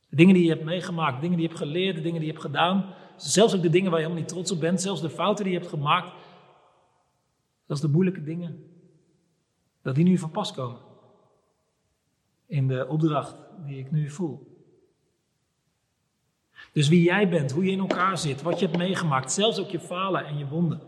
de 0.08 0.16
dingen 0.16 0.34
die 0.34 0.44
je 0.44 0.50
hebt 0.50 0.64
meegemaakt, 0.64 1.20
dingen 1.20 1.36
die 1.36 1.46
je 1.46 1.52
hebt 1.52 1.62
geleerd, 1.64 1.96
de 1.96 2.02
dingen 2.02 2.20
die 2.20 2.28
je 2.28 2.32
hebt 2.32 2.44
gedaan, 2.44 2.94
zelfs 3.16 3.54
ook 3.54 3.62
de 3.62 3.70
dingen 3.70 3.90
waar 3.90 4.00
je 4.00 4.06
helemaal 4.06 4.24
niet 4.24 4.34
trots 4.34 4.50
op 4.50 4.60
bent, 4.60 4.80
zelfs 4.80 5.00
de 5.00 5.10
fouten 5.10 5.44
die 5.44 5.52
je 5.52 5.58
hebt 5.58 5.70
gemaakt, 5.70 6.12
zelfs 7.66 7.82
de 7.82 7.88
moeilijke 7.88 8.22
dingen, 8.22 8.70
dat 9.82 9.94
die 9.94 10.04
nu 10.04 10.18
van 10.18 10.30
pas 10.30 10.52
komen 10.52 10.80
in 12.46 12.68
de 12.68 12.86
opdracht 12.88 13.43
die 13.66 13.78
ik 13.78 13.90
nu 13.90 14.10
voel. 14.10 14.52
Dus 16.72 16.88
wie 16.88 17.02
jij 17.02 17.28
bent, 17.28 17.52
hoe 17.52 17.64
je 17.64 17.70
in 17.70 17.78
elkaar 17.78 18.18
zit, 18.18 18.42
wat 18.42 18.58
je 18.58 18.66
hebt 18.66 18.78
meegemaakt, 18.78 19.32
zelfs 19.32 19.58
ook 19.58 19.70
je 19.70 19.80
falen 19.80 20.26
en 20.26 20.38
je 20.38 20.48
wonden. 20.48 20.80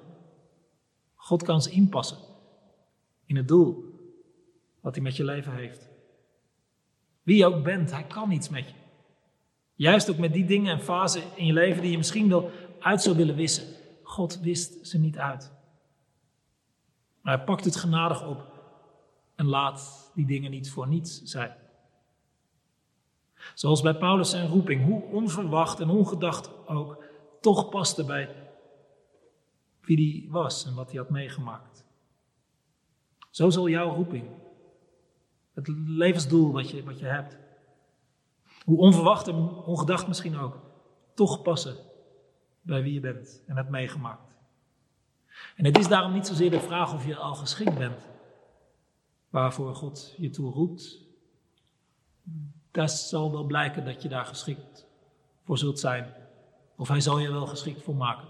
God 1.14 1.42
kan 1.42 1.62
ze 1.62 1.70
inpassen 1.70 2.18
in 3.26 3.36
het 3.36 3.48
doel 3.48 3.84
wat 4.80 4.94
hij 4.94 5.04
met 5.04 5.16
je 5.16 5.24
leven 5.24 5.54
heeft. 5.54 5.88
Wie 7.22 7.36
je 7.36 7.46
ook 7.46 7.64
bent, 7.64 7.90
hij 7.90 8.04
kan 8.04 8.30
iets 8.30 8.48
met 8.48 8.68
je. 8.68 8.74
Juist 9.74 10.10
ook 10.10 10.18
met 10.18 10.32
die 10.32 10.44
dingen 10.44 10.72
en 10.72 10.82
fasen 10.82 11.22
in 11.34 11.46
je 11.46 11.52
leven 11.52 11.82
die 11.82 11.90
je 11.90 11.96
misschien 11.96 12.28
wel 12.28 12.50
uit 12.80 13.02
zou 13.02 13.16
willen 13.16 13.34
wissen. 13.34 13.66
God 14.02 14.40
wist 14.40 14.86
ze 14.86 14.98
niet 14.98 15.18
uit. 15.18 15.52
Maar 17.20 17.36
hij 17.36 17.44
pakt 17.44 17.64
het 17.64 17.76
genadig 17.76 18.28
op 18.28 18.44
en 19.34 19.46
laat 19.46 20.10
die 20.14 20.26
dingen 20.26 20.50
niet 20.50 20.70
voor 20.70 20.88
niets 20.88 21.22
zijn. 21.22 21.54
Zoals 23.54 23.82
bij 23.82 23.94
Paulus 23.94 24.30
zijn 24.30 24.48
roeping, 24.48 24.84
hoe 24.84 25.02
onverwacht 25.02 25.80
en 25.80 25.88
ongedacht 25.88 26.66
ook, 26.66 27.04
toch 27.40 27.68
paste 27.68 28.04
bij 28.04 28.46
wie 29.80 29.96
die 29.96 30.30
was 30.30 30.66
en 30.66 30.74
wat 30.74 30.90
hij 30.90 31.00
had 31.00 31.10
meegemaakt. 31.10 31.84
Zo 33.30 33.50
zal 33.50 33.68
jouw 33.68 33.94
roeping, 33.94 34.28
het 35.54 35.68
levensdoel 35.86 36.52
wat 36.52 36.70
je, 36.70 36.84
wat 36.84 36.98
je 36.98 37.06
hebt, 37.06 37.36
hoe 38.64 38.78
onverwacht 38.78 39.28
en 39.28 39.64
ongedacht 39.64 40.08
misschien 40.08 40.36
ook, 40.36 40.60
toch 41.14 41.42
passen 41.42 41.76
bij 42.62 42.82
wie 42.82 42.92
je 42.92 43.00
bent 43.00 43.42
en 43.46 43.56
hebt 43.56 43.70
meegemaakt. 43.70 44.34
En 45.56 45.64
het 45.64 45.78
is 45.78 45.88
daarom 45.88 46.12
niet 46.12 46.26
zozeer 46.26 46.50
de 46.50 46.60
vraag 46.60 46.94
of 46.94 47.06
je 47.06 47.16
al 47.16 47.34
geschikt 47.34 47.78
bent, 47.78 48.06
waarvoor 49.30 49.74
God 49.74 50.14
je 50.16 50.30
toe 50.30 50.52
roept. 50.52 51.04
Dat 52.76 52.90
zal 52.90 53.32
wel 53.32 53.44
blijken 53.44 53.84
dat 53.84 54.02
je 54.02 54.08
daar 54.08 54.26
geschikt 54.26 54.86
voor 55.44 55.58
zult 55.58 55.78
zijn, 55.78 56.14
of 56.76 56.88
Hij 56.88 57.00
zal 57.00 57.18
je 57.18 57.32
wel 57.32 57.46
geschikt 57.46 57.82
voor 57.82 57.96
maken. 57.96 58.28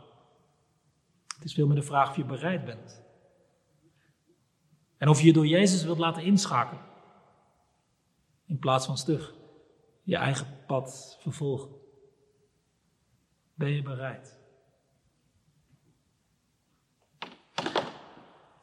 Het 1.35 1.45
is 1.45 1.55
veel 1.55 1.67
meer 1.67 1.77
de 1.77 1.83
vraag 1.83 2.11
of 2.11 2.17
je 2.17 2.25
bereid 2.25 2.65
bent. 2.65 3.03
En 4.99 5.09
of 5.09 5.21
je 5.21 5.27
je 5.27 5.33
door 5.33 5.47
Jezus 5.47 5.85
wilt 5.85 5.99
laten 5.99 6.23
inschakelen, 6.23 6.85
in 8.47 8.59
plaats 8.59 8.87
van 8.87 8.99
stug 8.99 9.35
je 10.03 10.17
eigen 10.17 10.47
pad 10.67 11.17
vervolgen. 11.21 11.71
Ben 13.55 13.71
je 13.71 13.83
bereid? 13.83 14.39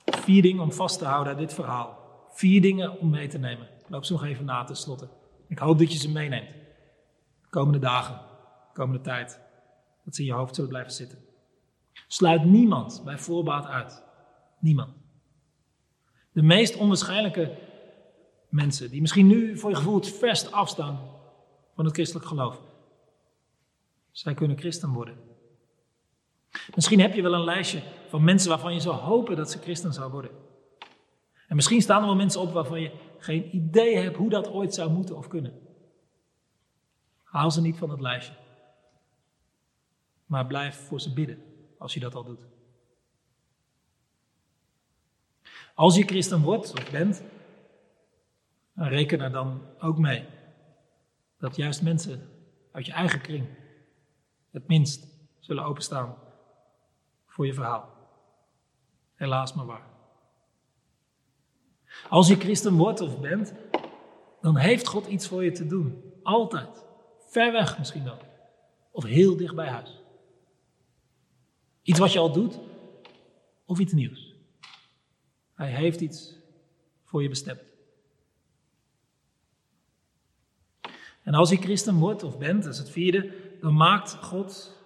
Vier 0.06 0.42
dingen 0.42 0.64
om 0.64 0.72
vast 0.72 1.00
te 1.00 1.06
houden 1.06 1.28
uit 1.28 1.42
dit 1.42 1.54
verhaal. 1.54 1.98
Vier 2.30 2.62
dingen 2.62 3.00
om 3.00 3.10
mee 3.10 3.28
te 3.28 3.38
nemen. 3.38 3.68
Ik 3.80 3.90
loop 3.90 4.06
ze 4.06 4.12
nog 4.12 4.24
even 4.24 4.46
na 4.46 4.64
te 4.64 4.74
slotten. 4.74 5.22
Ik 5.54 5.60
hoop 5.60 5.80
dat 5.80 5.92
je 5.92 6.00
ze 6.00 6.10
meeneemt. 6.10 6.50
De 7.42 7.50
komende 7.50 7.80
dagen, 7.80 8.16
de 8.68 8.74
komende 8.74 9.02
tijd. 9.02 9.40
Dat 10.06 10.16
ze 10.16 10.22
in 10.22 10.28
je 10.28 10.34
hoofd 10.34 10.56
zullen 10.56 10.70
blijven 10.70 10.92
zitten. 10.92 11.18
Sluit 12.08 12.46
niemand 12.46 13.02
bij 13.06 13.18
voorbaat 13.18 13.66
uit. 13.66 14.04
Niemand. 14.60 14.94
De 16.32 16.42
meest 16.42 16.76
onwaarschijnlijke 16.76 17.58
mensen, 18.50 18.90
die 18.90 19.02
misschien 19.02 19.28
nu 19.28 19.58
voor 19.58 19.70
je 19.70 19.76
gevoel 19.76 19.96
het 19.96 20.18
verst 20.18 20.52
afstaan 20.52 21.00
van 21.76 21.86
het 21.86 21.94
christelijk 21.94 22.28
geloof. 22.28 22.62
Zij 24.12 24.34
kunnen 24.34 24.58
christen 24.58 24.90
worden. 24.90 25.18
Misschien 26.76 27.00
heb 27.00 27.14
je 27.14 27.22
wel 27.22 27.34
een 27.34 27.44
lijstje 27.44 27.84
van 28.10 28.24
mensen 28.24 28.50
waarvan 28.50 28.74
je 28.74 28.80
zou 28.80 28.96
hopen 28.96 29.36
dat 29.36 29.52
ze 29.52 29.60
christen 29.60 29.94
zou 29.94 30.12
worden. 30.12 30.32
En 31.48 31.56
misschien 31.56 31.82
staan 31.82 32.02
er 32.02 32.08
wel 32.08 32.16
mensen 32.16 32.42
op 32.42 32.54
waarvan 32.54 32.82
je 32.82 32.92
geen 33.24 33.56
idee 33.56 33.98
hebt 33.98 34.18
hoe 34.18 34.30
dat 34.30 34.48
ooit 34.48 34.74
zou 34.74 34.92
moeten 34.92 35.18
of 35.18 35.28
kunnen. 35.28 35.62
Haal 37.24 37.52
ze 37.52 37.62
niet 37.62 37.78
van 37.78 37.90
het 37.90 38.00
lijstje. 38.00 38.34
Maar 40.26 40.48
blijf 40.48 40.76
voor 40.76 41.02
ze 41.02 41.14
bidden 41.14 41.44
als 41.78 41.94
je 41.94 42.00
dat 42.00 42.16
al 42.16 42.24
doet. 42.24 42.48
Als 45.76 45.96
je 45.96 46.04
christen 46.04 46.42
wordt 46.42 46.72
of 46.72 46.92
bent, 46.92 47.24
reken 48.74 49.22
er 49.22 49.32
dan 49.32 49.62
ook 49.80 49.98
mee 49.98 50.26
dat 51.38 51.56
juist 51.56 51.82
mensen 51.82 52.30
uit 52.72 52.86
je 52.86 52.92
eigen 52.92 53.22
kring 53.22 53.48
het 54.52 54.68
minst 54.68 55.08
zullen 55.40 55.64
openstaan 55.64 56.16
voor 57.26 57.46
je 57.46 57.54
verhaal. 57.54 57.90
Helaas 59.14 59.54
maar 59.54 59.66
waar. 59.66 59.93
Als 62.10 62.28
je 62.28 62.36
christen 62.36 62.74
wordt 62.74 63.02
of 63.02 63.20
bent, 63.20 63.54
dan 64.42 64.58
heeft 64.58 64.88
God 64.88 65.08
iets 65.08 65.28
voor 65.28 65.44
je 65.44 65.52
te 65.52 65.68
doen. 65.68 66.14
Altijd. 66.24 66.84
Ver 67.20 67.52
weg 67.52 67.78
misschien 67.78 68.04
wel. 68.04 68.18
Of 68.92 69.04
heel 69.04 69.38
dicht 69.38 69.56
bij 69.56 69.68
huis. 69.68 70.02
Iets 71.82 72.00
wat 72.00 72.14
je 72.14 72.20
al 72.20 72.32
doet, 72.32 72.60
of 73.66 73.80
iets 73.80 73.94
nieuws. 73.94 74.36
Hij 75.54 75.70
heeft 75.70 76.02
iets 76.02 76.36
voor 77.04 77.22
je 77.22 77.30
bestemd. 77.30 77.62
En 81.24 81.34
als 81.34 81.50
je 81.50 81.58
christen 81.58 81.96
wordt 81.96 82.24
of 82.24 82.38
bent, 82.38 82.64
dat 82.64 82.74
is 82.74 82.80
het 82.80 82.90
vierde, 82.90 83.34
dan 83.62 83.76
maakt 83.76 84.16
God, 84.16 84.78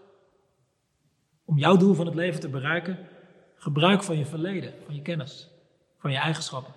om 1.45 1.57
jouw 1.57 1.77
doel 1.77 1.93
van 1.93 2.05
het 2.05 2.15
leven 2.15 2.39
te 2.39 2.49
bereiken, 2.49 3.07
gebruik 3.55 4.03
van 4.03 4.17
je 4.17 4.25
verleden, 4.25 4.73
van 4.85 4.95
je 4.95 5.01
kennis, 5.01 5.49
van 5.97 6.11
je 6.11 6.17
eigenschappen 6.17 6.73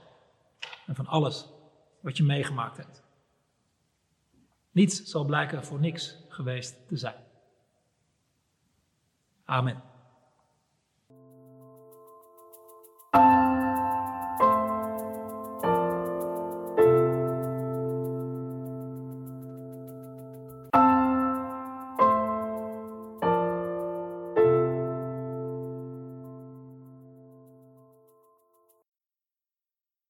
en 0.91 0.97
van 0.97 1.07
alles 1.07 1.49
wat 2.01 2.17
je 2.17 2.23
meegemaakt 2.23 2.77
hebt. 2.77 3.03
Niets 4.71 5.03
zal 5.03 5.25
blijken 5.25 5.65
voor 5.65 5.81
niks 5.81 6.17
geweest 6.29 6.89
te 6.89 6.97
zijn. 6.97 7.25
Amen. 9.45 9.83